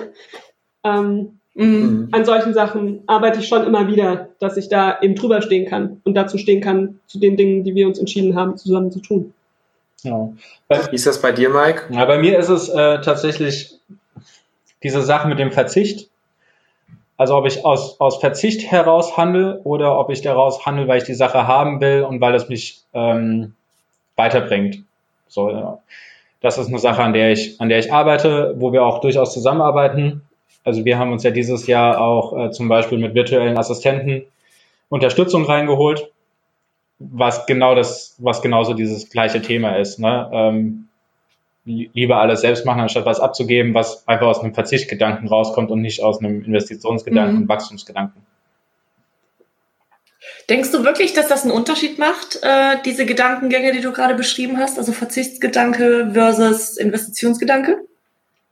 Ähm, 0.84 1.40
Mhm. 1.54 1.66
Mhm. 1.66 2.10
an 2.12 2.24
solchen 2.24 2.54
Sachen 2.54 3.02
arbeite 3.08 3.40
ich 3.40 3.48
schon 3.48 3.66
immer 3.66 3.88
wieder, 3.88 4.30
dass 4.40 4.58
ich 4.58 4.70
da 4.70 5.00
eben 5.02 5.16
drüber 5.16 5.42
stehen 5.42 5.68
kann 5.68 6.02
und 6.04 6.14
dazu 6.14 6.38
stehen 6.38 6.62
kann, 6.62 7.00
zu 7.08 7.20
den 7.20 7.36
Dingen, 7.36 7.64
die 7.64 7.74
wir 7.74 7.88
uns 7.88 7.98
entschieden 7.98 8.36
haben, 8.36 8.58
zusammen 8.58 8.92
zu 8.92 9.00
tun. 9.00 9.34
Genau. 10.04 10.36
Wie 10.70 10.96
ist 10.96 11.08
das 11.08 11.20
bei 11.20 11.32
dir, 11.32 11.50
Mike? 11.50 11.86
Ja, 11.90 12.06
bei 12.06 12.20
mir 12.20 12.38
ist 12.38 12.50
es 12.50 12.70
äh, 12.70 13.02
tatsächlich 13.02 13.80
diese 14.84 15.02
Sache 15.02 15.28
mit 15.28 15.40
dem 15.40 15.52
Verzicht. 15.52 16.10
Also 17.18 17.36
ob 17.36 17.48
ich 17.48 17.66
aus, 17.66 18.00
aus 18.00 18.18
Verzicht 18.18 18.72
heraus 18.72 19.18
handle 19.18 19.60
oder 19.64 20.00
ob 20.00 20.12
ich 20.12 20.22
daraus 20.22 20.66
handle, 20.66 20.88
weil 20.88 21.00
ich 21.00 21.04
die 21.04 21.16
Sache 21.16 21.48
haben 21.48 21.82
will 21.82 22.04
und 22.04 22.22
weil 22.22 22.36
es 22.36 22.48
mich 22.48 22.82
ähm, 22.94 23.56
weiterbringt. 24.16 24.84
So, 25.28 25.50
ja. 25.50 25.80
Das 26.42 26.60
ist 26.60 26.68
eine 26.68 26.78
Sache, 26.78 27.02
an 27.02 27.14
der 27.14 27.32
ich, 27.32 27.60
an 27.60 27.70
der 27.70 27.80
ich 27.80 27.92
arbeite, 27.92 28.54
wo 28.58 28.72
wir 28.72 28.86
auch 28.86 29.02
durchaus 29.02 29.34
zusammenarbeiten. 29.34 30.22
Also 30.64 30.86
wir 30.86 31.00
haben 31.00 31.12
uns 31.12 31.24
ja 31.24 31.32
dieses 31.32 31.66
Jahr 31.66 32.00
auch 32.00 32.38
äh, 32.38 32.52
zum 32.52 32.68
Beispiel 32.68 33.00
mit 33.00 33.16
virtuellen 33.16 33.58
Assistenten 33.58 34.24
Unterstützung 34.90 35.46
reingeholt, 35.46 36.12
was 37.00 37.46
genau 37.46 37.76
das, 37.76 38.16
was 38.20 38.42
genauso 38.42 38.74
dieses 38.74 39.10
gleiche 39.10 39.42
Thema 39.42 39.78
ist. 39.78 40.00
Ne? 40.00 40.30
Ähm, 40.32 40.87
lieber 41.68 42.18
alles 42.22 42.42
selbst 42.42 42.66
machen, 42.66 42.80
anstatt 42.82 43.06
was 43.06 43.20
abzugeben, 43.20 43.74
was 43.74 44.08
einfach 44.08 44.28
aus 44.28 44.40
einem 44.40 44.54
Verzichtgedanken 44.54 45.28
rauskommt 45.28 45.70
und 45.70 45.82
nicht 45.82 46.02
aus 46.02 46.20
einem 46.20 46.44
Investitionsgedanken 46.44 47.36
Mhm. 47.36 47.42
und 47.44 47.50
Wachstumsgedanken. 47.50 48.22
Denkst 50.50 50.72
du 50.72 50.84
wirklich, 50.84 51.14
dass 51.14 51.28
das 51.28 51.44
einen 51.44 51.52
Unterschied 51.52 52.00
macht, 52.00 52.40
äh, 52.42 52.78
diese 52.86 53.06
Gedankengänge, 53.06 53.74
die 53.74 53.82
du 53.82 53.92
gerade 53.92 54.16
beschrieben 54.16 54.58
hast, 54.58 54.78
also 54.78 54.94
Verzichtsgedanke 54.94 56.12
versus 56.14 56.78
Investitionsgedanke? 56.78 57.80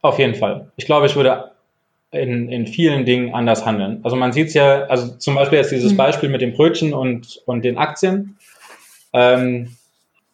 Auf 0.01 0.19
jeden 0.19 0.35
Fall. 0.35 0.71
Ich 0.75 0.85
glaube, 0.85 1.05
ich 1.05 1.15
würde 1.15 1.51
in, 2.11 2.49
in 2.49 2.67
vielen 2.67 3.05
Dingen 3.05 3.33
anders 3.33 3.65
handeln. 3.65 4.01
Also 4.03 4.15
man 4.17 4.33
sieht 4.33 4.49
es 4.49 4.53
ja, 4.53 4.83
also 4.85 5.15
zum 5.17 5.35
Beispiel 5.35 5.57
jetzt 5.59 5.71
dieses 5.71 5.93
Mhm. 5.93 5.97
Beispiel 5.97 6.29
mit 6.29 6.41
dem 6.41 6.53
Brötchen 6.53 6.93
und, 6.93 7.41
und 7.45 7.63
den 7.63 7.77
Aktien. 7.77 8.37
Ähm, 9.13 9.75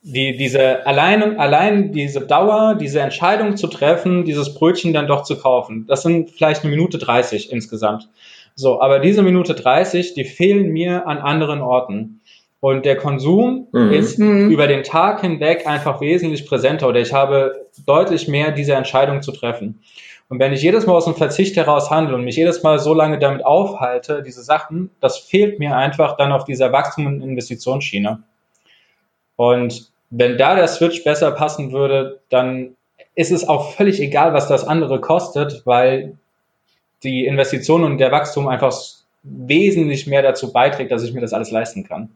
die, 0.04 0.36
diese 0.36 0.86
allein, 0.88 1.40
allein 1.40 1.92
diese 1.92 2.22
Dauer, 2.22 2.76
diese 2.76 3.02
Entscheidung 3.02 3.56
zu 3.56 3.68
treffen, 3.68 4.26
dieses 4.26 4.56
Brötchen 4.56 4.94
dann 4.94 5.08
doch 5.08 5.24
zu 5.24 5.38
kaufen, 5.38 5.86
das 5.88 6.02
sind 6.02 6.32
vielleicht 6.32 6.64
eine 6.64 6.72
Minute 6.72 6.98
30 6.98 7.52
insgesamt. 7.52 8.10
So, 8.56 8.82
aber 8.82 9.00
diese 9.00 9.22
Minute 9.22 9.54
30, 9.54 10.14
die 10.14 10.26
fehlen 10.26 10.70
mir 10.72 11.08
an 11.08 11.20
anderen 11.20 11.62
Orten. 11.62 12.22
Und 12.60 12.86
der 12.86 12.96
Konsum 12.96 13.68
Mhm. 13.72 13.92
ist 13.92 14.20
Mhm. 14.20 14.52
über 14.52 14.68
den 14.68 14.84
Tag 14.84 15.22
hinweg 15.22 15.66
einfach 15.66 16.00
wesentlich 16.00 16.46
präsenter 16.46 16.88
oder 16.88 17.00
ich 17.00 17.12
habe 17.12 17.68
deutlich 17.88 18.28
mehr 18.28 18.52
diese 18.52 18.74
Entscheidung 18.74 19.22
zu 19.24 19.32
treffen. 19.32 19.82
Und 20.30 20.40
wenn 20.40 20.54
ich 20.54 20.62
jedes 20.62 20.86
Mal 20.86 20.94
aus 20.94 21.06
dem 21.06 21.16
Verzicht 21.16 21.58
heraus 21.58 21.90
handle 21.90 22.16
und 22.16 22.24
mich 22.24 22.36
jedes 22.36 22.62
Mal 22.64 22.78
so 22.80 22.94
lange 22.94 23.18
damit 23.20 23.44
aufhalte, 23.46 24.22
diese 24.26 24.44
Sachen, 24.44 24.92
das 25.00 25.18
fehlt 25.18 25.60
mir 25.60 25.76
einfach 25.76 26.18
dann 26.18 26.32
auf 26.32 26.44
dieser 26.46 26.72
Wachstum- 26.72 27.08
und 27.08 27.22
Investitionsschiene. 27.22 28.24
Und 29.36 29.91
wenn 30.12 30.38
da 30.38 30.56
der 30.56 30.68
Switch 30.68 31.04
besser 31.04 31.32
passen 31.32 31.72
würde, 31.72 32.20
dann 32.30 32.76
ist 33.16 33.32
es 33.32 33.48
auch 33.48 33.74
völlig 33.74 34.00
egal, 34.00 34.34
was 34.34 34.48
das 34.48 34.66
andere 34.66 35.02
kostet, 35.02 35.66
weil 35.66 36.18
die 37.04 37.26
Investition 37.26 37.84
und 37.84 37.98
der 37.98 38.12
Wachstum 38.12 38.48
einfach 38.48 38.74
wesentlich 39.24 40.08
mehr 40.08 40.22
dazu 40.22 40.52
beiträgt, 40.52 40.92
dass 40.92 41.04
ich 41.04 41.14
mir 41.14 41.22
das 41.22 41.34
alles 41.34 41.52
leisten 41.52 41.84
kann. 41.84 42.10